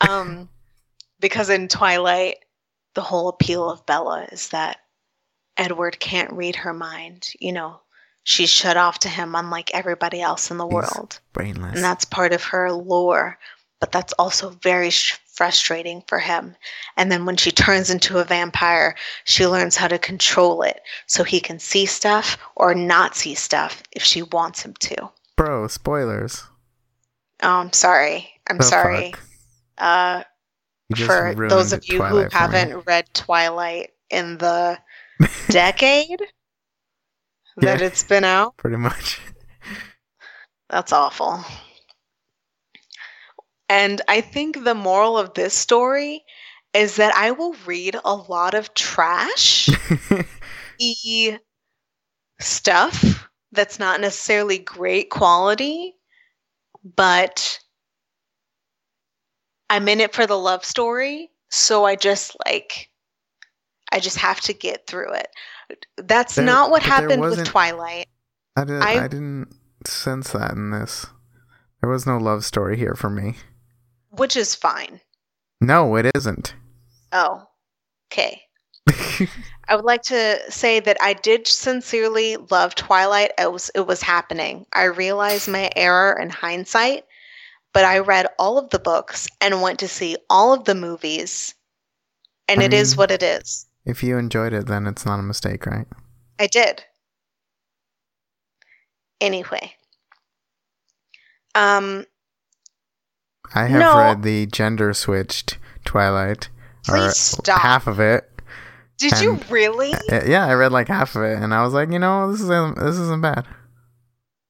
Um, 0.08 0.50
because 1.20 1.50
in 1.50 1.68
Twilight, 1.68 2.38
the 2.96 3.02
whole 3.02 3.28
appeal 3.30 3.70
of 3.70 3.86
Bella 3.86 4.28
is 4.32 4.50
that 4.50 4.78
Edward 5.58 6.00
can't 6.00 6.32
read 6.32 6.56
her 6.58 6.74
mind. 6.74 7.30
You 7.40 7.52
know, 7.54 7.82
she's 8.24 8.50
shut 8.50 8.78
off 8.78 9.00
to 9.00 9.10
him, 9.10 9.36
unlike 9.36 9.72
everybody 9.74 10.22
else 10.22 10.52
in 10.52 10.58
the 10.58 10.66
He's 10.68 10.74
world. 10.74 11.20
Brainless. 11.34 11.76
And 11.76 11.84
that's 11.84 12.06
part 12.06 12.32
of 12.32 12.44
her 12.44 12.72
lore. 12.72 13.38
But 13.80 13.92
that's 13.94 14.12
also 14.14 14.50
very 14.62 14.90
sh- 14.90 15.18
frustrating 15.34 16.04
for 16.08 16.20
him. 16.20 16.56
And 16.98 17.10
then 17.12 17.26
when 17.26 17.38
she 17.38 17.50
turns 17.52 17.90
into 17.90 18.18
a 18.20 18.26
vampire, 18.26 18.94
she 19.24 19.48
learns 19.48 19.78
how 19.78 19.88
to 19.88 19.98
control 19.98 20.64
it 20.64 20.82
so 21.08 21.24
he 21.24 21.40
can 21.40 21.60
see 21.60 21.86
stuff 21.86 22.38
or 22.58 22.76
not 22.76 23.16
see 23.16 23.36
stuff 23.36 23.82
if 23.94 24.04
she 24.04 24.22
wants 24.22 24.62
him 24.62 24.74
to. 24.82 25.10
Bro, 25.38 25.68
spoilers. 25.70 26.44
Oh, 27.42 27.50
I'm 27.50 27.72
sorry. 27.72 28.30
I'm 28.50 28.58
The 28.58 28.64
sorry. 28.64 29.14
Uh, 29.78 30.24
for 30.98 31.34
those 31.48 31.72
of 31.72 31.88
you 31.88 31.98
Twilight 32.00 32.34
who 32.34 32.38
haven't 32.38 32.86
read 32.86 33.06
Twilight 33.14 33.92
in 34.10 34.38
the 34.40 34.78
decade 35.50 36.20
that 37.58 37.80
Yeah. 37.80 37.86
it's 37.86 38.04
been 38.04 38.26
out, 38.26 38.58
Pretty 38.58 38.76
much. 38.76 39.22
that's 40.70 40.92
awful. 40.92 41.46
And 43.70 44.02
I 44.08 44.22
think 44.22 44.64
the 44.64 44.74
moral 44.74 45.18
of 45.18 45.36
this 45.36 45.54
story 45.54 46.24
is 46.74 46.96
that 46.98 47.14
I 47.16 47.32
will 47.32 47.56
read 47.66 47.96
a 48.04 48.16
lot 48.16 48.56
of 48.56 48.74
trash 48.74 49.70
e 50.80 51.38
stuff 52.40 53.28
that's 53.52 53.80
not 53.80 54.02
necessarily 54.02 54.58
great 54.58 55.10
quality, 55.10 55.96
but 56.84 57.60
I'm 59.70 59.88
in 59.88 60.00
it 60.00 60.14
for 60.14 60.26
the 60.26 60.38
love 60.38 60.66
story, 60.66 61.30
so 61.50 61.86
I 61.86 61.96
just 61.96 62.36
like 62.46 62.90
I 63.92 64.00
just 64.00 64.18
have 64.18 64.40
to 64.42 64.54
get 64.54 64.88
through 64.88 65.14
it. 65.14 65.28
That's 65.98 66.36
There- 66.36 66.46
not 66.46 66.72
what 66.72 66.84
happened 66.84 67.22
with 67.22 67.46
Twilight. 67.46 68.08
I, 68.56 68.64
did, 68.64 68.82
I- 68.82 69.06
I 69.06 69.08
didn't 69.08 69.56
sense 69.86 70.32
that 70.32 70.52
in 70.52 70.72
this. 70.72 71.06
There 71.82 71.90
was 71.90 72.06
no 72.06 72.18
love 72.18 72.44
story 72.44 72.78
here 72.78 72.94
for 72.96 73.10
me. 73.10 73.36
Which 74.12 74.36
is 74.36 74.56
fine. 74.56 75.00
No, 75.62 75.96
it 75.96 76.10
isn't. 76.16 76.54
Oh, 77.12 77.44
okay. 78.12 78.42
I 79.68 79.76
would 79.76 79.86
like 79.86 80.02
to 80.04 80.40
say 80.50 80.80
that 80.80 80.98
I 81.02 81.14
did 81.14 81.48
sincerely 81.48 82.38
love 82.50 82.74
Twilight. 82.76 83.32
It 83.38 83.52
was 83.52 83.70
it 83.76 83.86
was 83.86 84.02
happening. 84.02 84.66
I 84.74 84.86
realized 84.86 85.48
my 85.48 85.70
error 85.76 86.18
in 86.20 86.30
hindsight, 86.30 87.06
but 87.74 87.86
I 87.86 88.00
read 88.00 88.28
all 88.40 88.58
of 88.58 88.70
the 88.72 88.80
books 88.80 89.28
and 89.42 89.62
went 89.62 89.80
to 89.80 89.88
see 89.88 90.18
all 90.30 90.54
of 90.54 90.64
the 90.66 90.74
movies, 90.76 91.54
and 92.48 92.62
I 92.62 92.66
it 92.66 92.74
is 92.74 92.92
mean- 92.94 92.98
what 92.98 93.12
it 93.12 93.22
is. 93.22 93.68
if 93.86 94.02
you 94.02 94.18
enjoyed 94.18 94.54
it, 94.54 94.66
then 94.68 94.88
it's 94.88 95.06
not 95.06 95.20
a 95.20 95.24
mistake, 95.24 95.66
right? 95.68 95.86
I 96.40 96.48
did. 96.48 96.84
Anyway, 99.22 99.74
um, 101.54 102.06
I 103.56 103.66
have 103.66 103.80
No. 103.80 103.98
read 103.98 104.24
the 104.24 104.46
gender 104.48 104.94
switched 104.94 105.58
Twilight. 105.86 106.50
Please 106.86 107.18
stop. 107.18 107.62
Half 107.62 107.88
of 107.88 108.00
it. 108.00 108.30
did 108.98 109.20
you 109.22 109.40
really? 109.50 109.94
Uh, 109.94 110.22
Yeah, 110.26 110.46
I 110.46 110.54
read 110.54 110.72
like 110.72 110.88
half 110.88 111.16
of 111.16 111.24
it, 111.24 111.38
and 111.40 111.54
I 111.54 111.64
was 111.64 111.74
like, 111.74 111.90
you 111.92 112.00
know, 112.00 112.32
this 112.32 112.42
isn't 112.42 112.78
this 112.78 112.98
isn't 112.98 113.22
bad. 113.22 113.46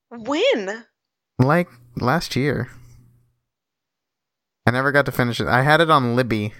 When? 0.09 0.85
Like 1.37 1.69
last 1.97 2.35
year, 2.35 2.69
I 4.65 4.71
never 4.71 4.91
got 4.91 5.05
to 5.05 5.11
finish 5.11 5.39
it. 5.39 5.47
I 5.47 5.61
had 5.63 5.81
it 5.81 5.89
on 5.89 6.15
Libby. 6.15 6.53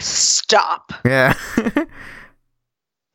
Stop. 0.00 0.92
Yeah, 1.04 1.34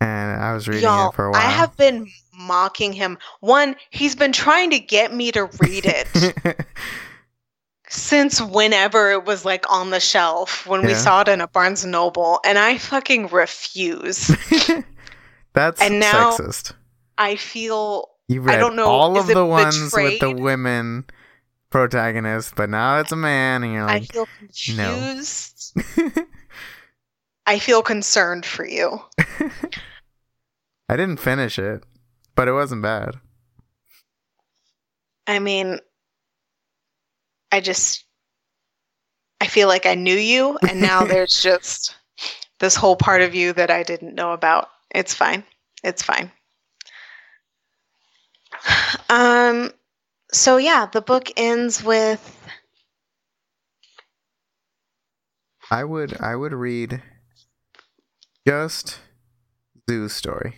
and 0.02 0.42
I 0.42 0.54
was 0.54 0.68
reading 0.68 0.84
Y'all, 0.84 1.10
it 1.10 1.16
for 1.16 1.26
a 1.26 1.32
while. 1.32 1.42
I 1.42 1.46
have 1.50 1.76
been 1.78 2.08
mocking 2.34 2.94
him. 2.94 3.18
One, 3.40 3.76
he's 3.90 4.16
been 4.16 4.32
trying 4.32 4.70
to 4.72 4.80
get 4.80 5.14
me 5.14 5.32
to 5.32 5.46
read 5.62 5.86
it 5.86 6.66
since 7.90 8.42
whenever 8.42 9.12
it 9.12 9.26
was 9.26 9.46
like 9.46 9.66
on 9.72 9.90
the 9.92 10.00
shelf 10.00 10.66
when 10.68 10.86
we 10.86 10.94
saw 10.94 11.22
it 11.22 11.28
in 11.28 11.42
a 11.42 11.48
Barnes 11.48 11.84
and 11.84 11.92
Noble, 11.92 12.40
and 12.46 12.58
I 12.58 12.78
fucking 12.78 13.28
refuse. 13.28 14.28
That's 15.54 15.82
And 15.82 16.00
now- 16.00 16.32
sexist. 16.32 16.74
I 17.18 17.36
feel 17.36 18.10
You 18.28 18.42
I 18.44 18.46
read 18.46 18.58
don't 18.60 18.76
know, 18.76 18.86
all 18.88 19.18
of 19.18 19.26
the 19.28 19.44
ones 19.46 19.92
with 19.94 20.20
the 20.20 20.30
women 20.32 21.06
protagonists, 21.72 22.54
but 22.56 22.70
now 22.70 23.00
it's 23.00 23.12
a 23.12 23.16
man, 23.16 23.64
and 23.64 23.74
you're 23.74 23.84
I 23.90 24.00
like, 24.00 24.12
feel 24.14 24.28
no. 24.76 25.22
I 27.48 27.58
feel 27.60 27.82
concerned 27.82 28.46
for 28.46 28.68
you. 28.68 29.00
I 30.90 30.96
didn't 30.96 31.18
finish 31.18 31.58
it, 31.58 31.84
but 32.36 32.48
it 32.48 32.54
wasn't 32.54 32.82
bad. 32.84 33.16
I 35.26 35.40
mean, 35.40 35.80
I 37.52 37.62
just 37.62 38.06
I 39.40 39.48
feel 39.48 39.68
like 39.68 39.86
I 39.86 39.96
knew 39.96 40.16
you, 40.16 40.58
and 40.68 40.82
now 40.82 41.04
there's 41.06 41.42
just 41.42 41.96
this 42.60 42.76
whole 42.76 42.96
part 42.96 43.22
of 43.22 43.36
you 43.36 43.54
that 43.54 43.70
I 43.70 43.84
didn't 43.84 44.16
know 44.16 44.34
about. 44.34 44.70
It's 44.94 45.14
fine. 45.14 45.44
It's 45.84 46.02
fine. 46.02 46.32
Um 49.10 49.72
so 50.32 50.58
yeah, 50.58 50.88
the 50.92 51.02
book 51.02 51.30
ends 51.38 51.84
with 51.84 52.36
I 55.70 55.84
would 55.84 56.20
I 56.22 56.36
would 56.36 56.54
read 56.54 57.02
just 58.48 59.00
Zu's 59.90 60.14
story. 60.14 60.56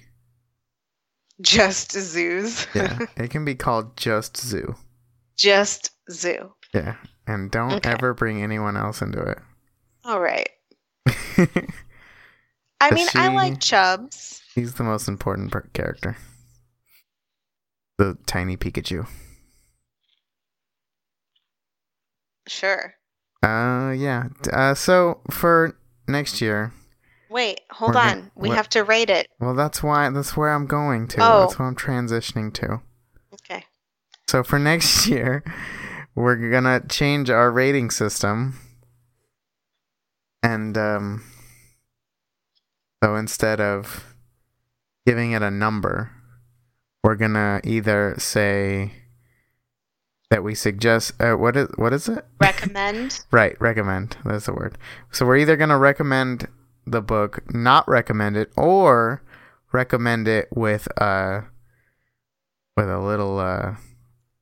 Just 1.42 1.94
Zu's. 1.94 2.68
Yeah, 2.76 3.00
it 3.18 3.30
can 3.30 3.46
be 3.46 3.56
called 3.56 3.98
just 3.98 4.38
Zu. 4.38 4.76
Just 5.38 5.92
Zu. 6.12 6.54
Yeah, 6.74 6.96
and 7.28 7.50
don't 7.52 7.74
Okay. 7.74 7.90
ever 7.90 8.14
bring 8.14 8.44
anyone 8.44 8.78
else 8.78 9.02
into 9.02 9.22
it. 9.22 9.40
All 10.06 10.20
right. 10.22 10.50
I 12.82 12.92
mean, 12.92 13.08
I 13.16 13.30
like 13.30 13.60
Chubs. 13.60 14.42
He's 14.56 14.76
the 14.76 14.84
most 14.84 15.08
important 15.08 15.52
per- 15.52 15.70
character. 15.74 16.18
The 17.98 18.18
tiny 18.26 18.56
Pikachu. 18.56 19.08
Sure. 22.48 22.94
Uh, 23.44 23.94
yeah. 23.96 24.30
Uh, 24.52 24.74
so 24.74 25.22
for 25.30 25.78
next 26.08 26.42
year, 26.42 26.74
Wait, 27.30 27.62
hold 27.72 27.96
on. 27.96 28.08
gonna- 28.20 28.32
we 28.36 28.50
what- 28.50 28.58
have 28.58 28.70
to 28.70 28.84
rate 28.84 29.10
it. 29.10 29.28
well, 29.40 29.54
that's 29.54 29.84
why 29.84 30.10
that's 30.10 30.36
where 30.36 30.50
I'm 30.54 30.66
going 30.66 31.08
to. 31.10 31.18
Oh. 31.22 31.40
That's 31.42 31.60
what 31.60 31.66
I'm 31.66 31.76
transitioning 31.76 32.54
to. 32.56 32.82
Okay. 33.34 33.66
So 34.28 34.44
for 34.44 34.60
next 34.60 35.08
year, 35.08 35.44
we're 36.16 36.50
gonna 36.52 36.82
change 36.88 37.30
our 37.30 37.52
rating 37.52 37.92
system, 37.92 38.56
and 40.44 40.78
um, 40.78 41.24
so 43.04 43.16
instead 43.16 43.62
of 43.62 44.16
giving 45.06 45.32
it 45.32 45.42
a 45.42 45.52
number, 45.52 46.12
we're 47.04 47.16
gonna 47.16 47.62
either 47.64 48.16
say 48.18 48.94
that 50.30 50.44
we 50.44 50.54
suggest 50.54 51.14
uh, 51.20 51.34
what 51.34 51.56
is 51.56 51.68
what 51.76 51.94
is 51.94 52.08
it? 52.08 52.26
Recommend. 52.42 53.26
Right, 53.32 53.60
recommend. 53.60 54.18
That's 54.26 54.46
the 54.46 54.54
word. 54.54 54.78
So 55.12 55.26
we're 55.26 55.38
either 55.38 55.58
gonna 55.58 55.78
recommend 55.80 56.48
the 56.86 57.02
book, 57.02 57.44
not 57.54 57.88
recommend 57.88 58.38
it, 58.38 58.52
or 58.56 59.24
recommend 59.72 60.28
it 60.28 60.48
with 60.56 60.88
uh 61.02 61.42
with 62.76 62.90
a 62.90 63.00
little 63.00 63.40
uh 63.40 63.76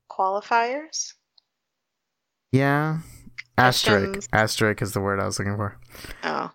Qualifiers. 0.09 1.13
Yeah 2.51 2.99
asterisk. 3.57 4.29
Asterisk 4.31 4.81
is 4.81 4.93
the 4.93 5.01
word 5.01 5.19
I 5.19 5.25
was 5.25 5.39
looking 5.39 5.55
for. 5.55 5.77
Oh. 6.23 6.51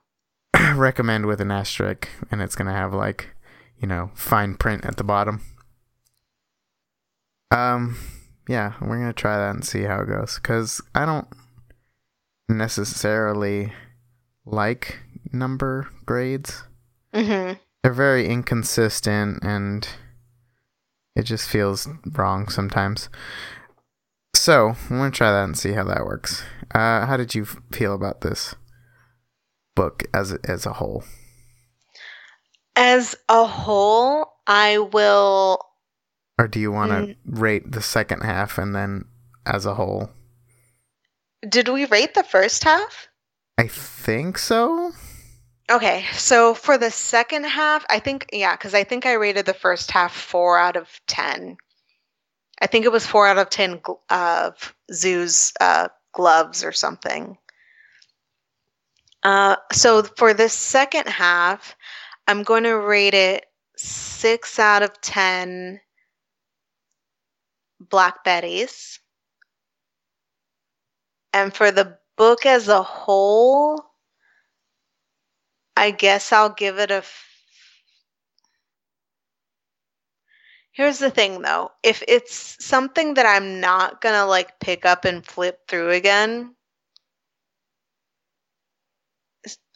recommend 0.74 1.26
with 1.26 1.40
an 1.40 1.50
asterisk, 1.50 2.08
and 2.30 2.40
it's 2.40 2.54
gonna 2.54 2.72
have 2.72 2.94
like 2.94 3.34
you 3.78 3.88
know 3.88 4.10
fine 4.14 4.54
print 4.54 4.84
at 4.84 4.96
the 4.96 5.04
bottom. 5.04 5.42
Um, 7.50 7.98
yeah, 8.48 8.74
we're 8.80 8.98
gonna 8.98 9.12
try 9.12 9.36
that 9.38 9.54
and 9.54 9.64
see 9.64 9.82
how 9.82 10.00
it 10.02 10.06
goes. 10.06 10.38
Cause 10.38 10.80
I 10.94 11.04
don't 11.04 11.28
necessarily 12.48 13.72
like 14.44 15.00
number 15.32 15.88
grades. 16.06 16.64
Mm-hmm. 17.14 17.54
They're 17.82 17.92
very 17.92 18.28
inconsistent 18.28 19.42
and 19.42 19.86
it 21.14 21.24
just 21.24 21.48
feels 21.48 21.88
wrong 22.12 22.48
sometimes. 22.48 23.08
So, 24.42 24.74
I'm 24.90 24.98
going 24.98 25.12
to 25.12 25.16
try 25.16 25.30
that 25.30 25.44
and 25.44 25.56
see 25.56 25.70
how 25.70 25.84
that 25.84 26.04
works. 26.04 26.42
Uh, 26.74 27.06
how 27.06 27.16
did 27.16 27.32
you 27.32 27.44
feel 27.44 27.94
about 27.94 28.22
this 28.22 28.56
book 29.76 30.02
as 30.12 30.32
a, 30.32 30.40
as 30.42 30.66
a 30.66 30.72
whole? 30.72 31.04
As 32.74 33.14
a 33.28 33.46
whole, 33.46 34.32
I 34.44 34.78
will. 34.78 35.60
Or 36.40 36.48
do 36.48 36.58
you 36.58 36.72
want 36.72 36.90
to 36.90 36.96
Mm. 36.96 37.16
rate 37.24 37.70
the 37.70 37.80
second 37.80 38.22
half 38.22 38.58
and 38.58 38.74
then 38.74 39.04
as 39.46 39.64
a 39.64 39.76
whole? 39.76 40.10
Did 41.48 41.68
we 41.68 41.84
rate 41.84 42.14
the 42.14 42.24
first 42.24 42.64
half? 42.64 43.06
I 43.58 43.68
think 43.68 44.38
so. 44.38 44.90
Okay, 45.70 46.04
so 46.14 46.54
for 46.54 46.76
the 46.76 46.90
second 46.90 47.44
half, 47.44 47.86
I 47.88 48.00
think, 48.00 48.26
yeah, 48.32 48.56
because 48.56 48.74
I 48.74 48.82
think 48.82 49.06
I 49.06 49.12
rated 49.12 49.46
the 49.46 49.54
first 49.54 49.92
half 49.92 50.12
four 50.12 50.58
out 50.58 50.76
of 50.76 50.88
10. 51.06 51.58
I 52.62 52.68
think 52.68 52.84
it 52.84 52.92
was 52.92 53.04
four 53.04 53.26
out 53.26 53.38
of 53.38 53.50
10 53.50 53.80
gl- 53.80 53.98
of 54.08 54.74
Zu's 54.92 55.52
uh, 55.60 55.88
gloves 56.12 56.62
or 56.62 56.70
something. 56.70 57.36
Uh, 59.24 59.56
so 59.72 60.04
for 60.04 60.32
this 60.32 60.52
second 60.52 61.08
half, 61.08 61.76
I'm 62.28 62.44
going 62.44 62.62
to 62.62 62.78
rate 62.78 63.14
it 63.14 63.46
six 63.76 64.60
out 64.60 64.84
of 64.84 65.00
10 65.00 65.80
Black 67.80 68.24
Betties. 68.24 69.00
And 71.32 71.52
for 71.52 71.72
the 71.72 71.98
book 72.16 72.46
as 72.46 72.68
a 72.68 72.82
whole, 72.82 73.84
I 75.76 75.90
guess 75.90 76.32
I'll 76.32 76.54
give 76.54 76.78
it 76.78 76.92
a. 76.92 77.02
Here's 80.72 80.98
the 80.98 81.10
thing 81.10 81.42
though. 81.42 81.70
If 81.82 82.02
it's 82.08 82.64
something 82.64 83.14
that 83.14 83.26
I'm 83.26 83.60
not 83.60 84.00
going 84.00 84.14
to 84.14 84.24
like 84.24 84.58
pick 84.58 84.86
up 84.86 85.04
and 85.04 85.24
flip 85.24 85.68
through 85.68 85.90
again, 85.90 86.54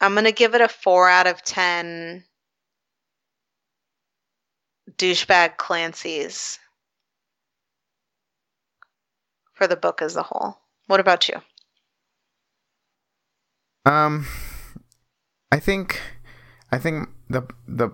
I'm 0.00 0.14
going 0.14 0.24
to 0.24 0.32
give 0.32 0.54
it 0.54 0.60
a 0.60 0.68
4 0.68 1.08
out 1.08 1.26
of 1.26 1.42
10 1.42 2.24
douchebag 4.96 5.56
Clancy's 5.58 6.58
for 9.52 9.66
the 9.66 9.76
book 9.76 10.00
as 10.00 10.16
a 10.16 10.22
whole. 10.22 10.58
What 10.86 11.00
about 11.00 11.28
you? 11.28 11.42
Um, 13.84 14.26
I 15.52 15.58
think, 15.58 16.00
I 16.72 16.78
think 16.78 17.08
the 17.28 17.42
the, 17.68 17.90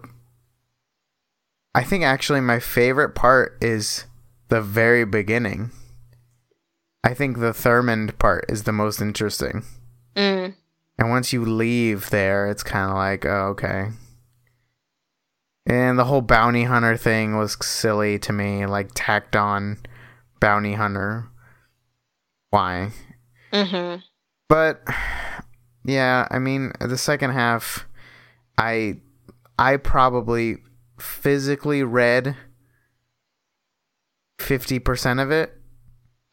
I 1.75 1.83
think 1.85 2.05
actually 2.05 2.41
my 2.41 2.59
favorite 2.59 3.15
part 3.15 3.57
is 3.63 4.05
the 4.49 4.61
very 4.61 5.05
beginning. 5.05 5.71
I 7.05 7.15
think 7.15 7.39
the 7.39 7.53
Thurmond 7.53 8.19
part 8.19 8.45
is 8.49 8.63
the 8.65 8.73
most 8.73 9.01
interesting, 9.01 9.65
Mm. 10.15 10.55
and 10.99 11.11
once 11.11 11.33
you 11.33 11.45
leave 11.45 12.11
there, 12.11 12.47
it's 12.49 12.63
kind 12.63 12.91
of 12.91 12.97
like, 12.97 13.25
oh, 13.25 13.49
okay. 13.53 13.89
And 15.67 15.99
the 15.99 16.05
whole 16.05 16.21
bounty 16.21 16.65
hunter 16.65 16.97
thing 16.97 17.37
was 17.37 17.57
silly 17.65 18.19
to 18.21 18.33
me, 18.33 18.67
like 18.67 18.91
tacked 18.95 19.35
on 19.37 19.79
bounty 20.41 20.75
hunter. 20.75 21.29
Why? 22.51 22.91
Mhm. 23.53 24.03
But 24.49 24.83
yeah, 25.85 26.27
I 26.31 26.39
mean, 26.39 26.73
the 26.81 26.99
second 26.99 27.31
half, 27.31 27.87
I 28.59 29.01
I 29.59 29.77
probably 29.79 30.59
physically 30.99 31.83
read 31.83 32.37
fifty 34.39 34.79
percent 34.79 35.21
of 35.21 35.31
it. 35.31 35.53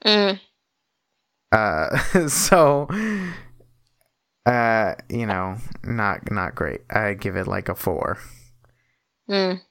Mm. 0.05 0.39
Uh, 1.51 1.97
so 2.27 2.87
uh, 4.45 4.95
you 5.09 5.25
know, 5.25 5.57
not 5.83 6.31
not 6.31 6.55
great. 6.55 6.81
I 6.89 7.13
give 7.13 7.35
it 7.35 7.47
like 7.47 7.69
a 7.69 7.75
four. 7.75 8.17
Mm. 9.29 9.61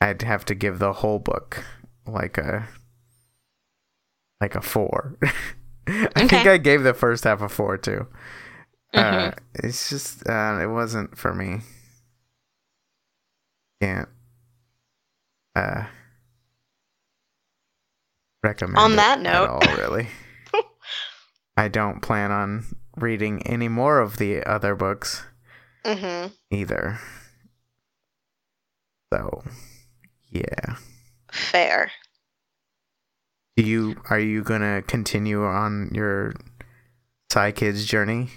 I'd 0.00 0.22
have 0.22 0.44
to 0.46 0.54
give 0.54 0.78
the 0.78 0.92
whole 0.92 1.18
book 1.18 1.64
like 2.06 2.36
a 2.38 2.68
like 4.40 4.54
a 4.54 4.60
four. 4.60 5.16
I 5.86 6.26
think 6.28 6.46
I 6.46 6.58
gave 6.58 6.82
the 6.82 6.94
first 6.94 7.24
half 7.24 7.40
a 7.40 7.48
four 7.48 7.76
too. 7.78 8.06
Uh, 8.94 9.30
Mhm. 9.30 9.38
it's 9.54 9.88
just 9.88 10.28
uh, 10.28 10.58
it 10.60 10.66
wasn't 10.66 11.16
for 11.16 11.32
me. 11.34 11.60
Can't 13.82 14.08
uh 15.56 15.86
recommend 18.44 18.78
On 18.78 18.94
that 18.94 19.18
at 19.18 19.22
note. 19.24 19.48
all, 19.48 19.76
really. 19.76 20.06
I 21.56 21.66
don't 21.66 22.00
plan 22.00 22.30
on 22.30 22.64
reading 22.96 23.44
any 23.44 23.66
more 23.66 23.98
of 23.98 24.18
the 24.18 24.44
other 24.44 24.76
books 24.76 25.24
Mhm. 25.84 26.30
either. 26.52 27.00
So, 29.12 29.42
yeah. 30.30 30.76
Fair. 31.32 31.90
Do 33.56 33.64
you 33.64 33.96
are 34.10 34.20
you 34.20 34.44
gonna 34.44 34.82
continue 34.82 35.44
on 35.44 35.90
your 35.92 36.34
Psi 37.32 37.50
Kids 37.50 37.84
journey? 37.84 38.30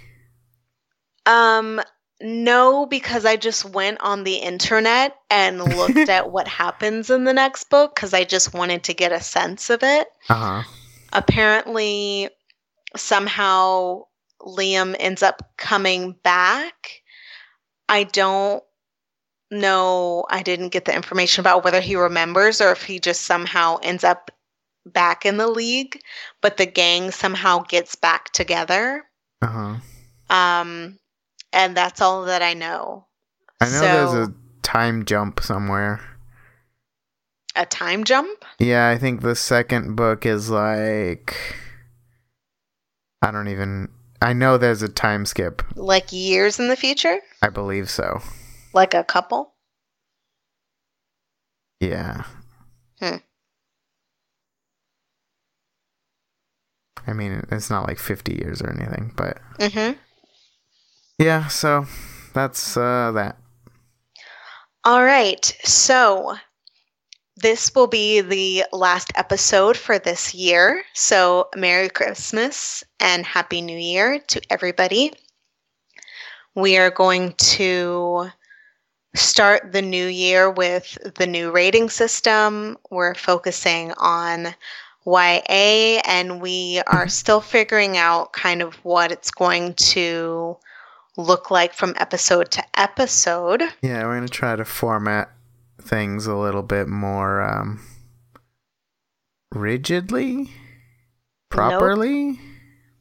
Um 1.24 1.80
no 2.20 2.86
because 2.86 3.24
I 3.24 3.36
just 3.36 3.64
went 3.64 4.00
on 4.00 4.24
the 4.24 4.36
internet 4.36 5.16
and 5.30 5.76
looked 5.76 5.96
at 6.08 6.30
what 6.30 6.48
happens 6.48 7.10
in 7.10 7.24
the 7.24 7.32
next 7.32 7.70
book 7.70 7.94
cuz 7.96 8.14
I 8.14 8.24
just 8.24 8.54
wanted 8.54 8.84
to 8.84 8.94
get 8.94 9.12
a 9.12 9.20
sense 9.20 9.70
of 9.70 9.82
it. 9.82 10.08
Uh 10.28 10.34
huh. 10.34 10.62
Apparently 11.12 12.30
somehow 12.96 14.02
Liam 14.40 14.94
ends 14.98 15.22
up 15.22 15.52
coming 15.56 16.12
back. 16.22 17.02
I 17.88 18.04
don't 18.04 18.62
know. 19.50 20.24
I 20.28 20.42
didn't 20.42 20.70
get 20.70 20.84
the 20.84 20.94
information 20.94 21.40
about 21.40 21.64
whether 21.64 21.80
he 21.80 21.96
remembers 21.96 22.60
or 22.60 22.72
if 22.72 22.82
he 22.82 22.98
just 22.98 23.22
somehow 23.22 23.78
ends 23.82 24.04
up 24.04 24.30
back 24.84 25.26
in 25.26 25.36
the 25.36 25.48
league, 25.48 26.00
but 26.40 26.56
the 26.56 26.66
gang 26.66 27.10
somehow 27.10 27.62
gets 27.62 27.94
back 27.94 28.32
together. 28.32 29.04
Uh 29.42 29.46
huh. 29.46 29.76
Um, 30.34 30.98
and 31.52 31.76
that's 31.76 32.00
all 32.00 32.24
that 32.26 32.42
I 32.42 32.54
know. 32.54 33.06
I 33.60 33.66
know 33.66 33.70
So- 33.70 33.80
there's 34.14 34.28
a 34.28 34.34
time 34.62 35.04
jump 35.04 35.40
somewhere. 35.40 36.00
a 37.54 37.64
time 37.64 38.04
jump. 38.04 38.44
Yeah, 38.58 38.88
I 38.90 38.98
think 38.98 39.22
the 39.22 39.34
second 39.34 39.96
book 39.96 40.26
is 40.26 40.50
like 40.50 41.34
I 43.22 43.30
don't 43.30 43.48
even 43.48 43.88
I 44.20 44.32
know 44.34 44.58
there's 44.58 44.82
a 44.82 44.88
time 44.88 45.24
skip. 45.24 45.62
Like 45.74 46.12
years 46.12 46.58
in 46.60 46.68
the 46.68 46.76
future? 46.76 47.18
I 47.42 47.48
believe 47.48 47.88
so. 47.88 48.20
Like 48.74 48.92
a 48.94 49.04
couple? 49.04 49.54
Yeah. 51.80 52.24
Hmm. 53.00 53.16
I 57.06 57.12
mean, 57.12 57.44
it's 57.50 57.70
not 57.70 57.86
like 57.86 57.98
50 57.98 58.34
years 58.34 58.60
or 58.60 58.70
anything, 58.70 59.12
but 59.16 59.38
Mm-hmm. 59.58 59.98
Yeah, 61.18 61.48
so 61.48 61.86
that's 62.34 62.76
uh 62.76 63.12
that. 63.14 63.36
All 64.84 65.02
right. 65.02 65.44
So 65.64 66.36
this 67.36 67.74
will 67.74 67.86
be 67.86 68.20
the 68.20 68.64
last 68.72 69.12
episode 69.16 69.76
for 69.76 69.98
this 69.98 70.34
year. 70.34 70.84
So 70.94 71.48
Merry 71.56 71.88
Christmas 71.88 72.84
and 73.00 73.26
Happy 73.26 73.60
New 73.60 73.76
Year 73.76 74.20
to 74.28 74.40
everybody. 74.48 75.12
We 76.54 76.78
are 76.78 76.90
going 76.90 77.32
to 77.32 78.30
start 79.14 79.72
the 79.72 79.82
new 79.82 80.06
year 80.06 80.50
with 80.50 80.96
the 81.16 81.26
new 81.26 81.50
rating 81.50 81.90
system. 81.90 82.78
We're 82.90 83.14
focusing 83.14 83.92
on 83.98 84.54
YA 85.04 86.00
and 86.06 86.40
we 86.40 86.80
are 86.86 87.08
still 87.08 87.40
figuring 87.40 87.96
out 87.96 88.32
kind 88.32 88.62
of 88.62 88.76
what 88.84 89.12
it's 89.12 89.30
going 89.30 89.74
to 89.74 90.56
look 91.16 91.50
like 91.50 91.72
from 91.72 91.94
episode 91.96 92.50
to 92.52 92.64
episode. 92.78 93.62
Yeah, 93.82 94.04
we're 94.04 94.16
going 94.16 94.26
to 94.26 94.32
try 94.32 94.56
to 94.56 94.64
format 94.64 95.30
things 95.80 96.26
a 96.26 96.34
little 96.34 96.62
bit 96.62 96.88
more 96.88 97.42
um 97.42 97.80
rigidly, 99.52 100.50
properly. 101.50 102.40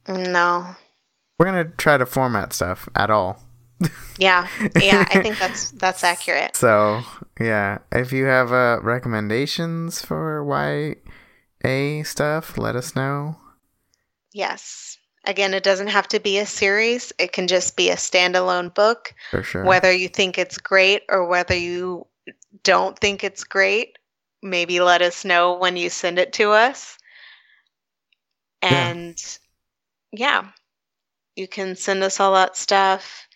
No. 0.07 0.75
We're 1.39 1.51
going 1.51 1.65
to 1.65 1.71
try 1.77 1.97
to 1.97 2.05
format 2.05 2.53
stuff 2.53 2.87
at 2.95 3.09
all. 3.09 3.41
Yeah. 4.17 4.47
Yeah, 4.81 5.05
I 5.13 5.21
think 5.21 5.37
that's 5.37 5.71
that's 5.71 6.01
accurate. 6.01 6.55
So, 6.55 7.01
yeah, 7.37 7.79
if 7.91 8.13
you 8.13 8.23
have 8.23 8.53
uh, 8.53 8.79
recommendations 8.81 10.01
for 10.01 10.41
YA 11.65 12.03
stuff, 12.05 12.57
let 12.57 12.77
us 12.77 12.95
know. 12.95 13.35
Yes. 14.31 14.97
Again, 15.27 15.53
it 15.53 15.63
doesn't 15.63 15.87
have 15.87 16.07
to 16.09 16.19
be 16.19 16.37
a 16.37 16.45
series. 16.45 17.11
It 17.17 17.31
can 17.31 17.47
just 17.47 17.75
be 17.75 17.89
a 17.89 17.95
standalone 17.95 18.73
book. 18.73 19.13
For 19.31 19.43
sure. 19.43 19.63
Whether 19.63 19.91
you 19.91 20.07
think 20.07 20.37
it's 20.37 20.57
great 20.57 21.03
or 21.09 21.25
whether 21.25 21.55
you 21.55 22.05
don't 22.63 22.97
think 22.97 23.23
it's 23.23 23.43
great, 23.43 23.97
maybe 24.41 24.79
let 24.79 25.01
us 25.01 25.25
know 25.25 25.57
when 25.57 25.77
you 25.77 25.89
send 25.89 26.19
it 26.19 26.33
to 26.33 26.51
us. 26.51 26.97
Yeah. 28.63 28.89
And 28.89 29.37
yeah, 30.11 30.47
you 31.35 31.47
can 31.47 31.75
send 31.75 32.03
us 32.03 32.19
all 32.19 32.33
that 32.33 32.55
stuff. 32.55 33.27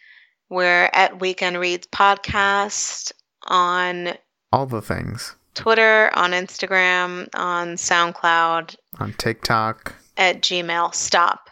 We're 0.49 0.89
at 0.93 1.19
Weekend 1.19 1.59
Reads 1.59 1.87
Podcast 1.87 3.11
on 3.43 4.13
all 4.51 4.65
the 4.65 4.81
things 4.81 5.35
Twitter, 5.53 6.09
on 6.15 6.31
Instagram, 6.31 7.27
on 7.35 7.75
SoundCloud, 7.75 8.75
on 8.99 9.13
TikTok. 9.13 9.93
at 10.17 10.41
Gmail. 10.41 10.93
Stop. 10.95 11.49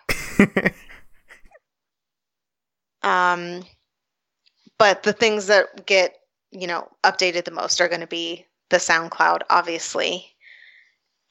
Um, 3.04 3.64
but 4.78 5.04
the 5.04 5.14
things 5.14 5.48
that 5.48 5.86
get, 5.86 6.16
you 6.52 6.68
know, 6.68 6.88
updated 7.04 7.46
the 7.46 7.52
most 7.52 7.80
are 7.82 7.88
going 7.88 8.02
to 8.02 8.08
be 8.08 8.46
the 8.70 8.78
SoundCloud, 8.78 9.42
obviously. 9.50 10.26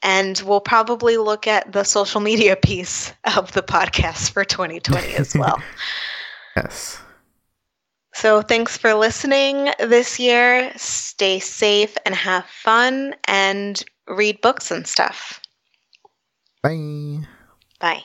And 0.02 0.40
we'll 0.44 0.60
probably 0.60 1.16
look 1.16 1.46
at 1.46 1.72
the 1.72 1.84
social 1.84 2.20
media 2.20 2.56
piece 2.62 3.12
of 3.36 3.52
the 3.52 3.62
podcast 3.62 4.30
for 4.30 4.44
2020 4.44 5.14
as 5.14 5.34
well. 5.38 5.62
yes. 6.56 7.00
so 8.14 8.40
thanks 8.42 8.76
for 8.76 8.94
listening 8.94 9.70
this 9.78 10.18
year. 10.18 10.72
Stay 10.76 11.38
safe 11.38 11.96
and 12.04 12.14
have 12.14 12.46
fun 12.46 13.14
and 13.26 13.82
read 14.08 14.40
books 14.40 14.70
and 14.70 14.86
stuff. 14.86 15.40
Bye. 16.62 17.26
Bye. 17.80 18.02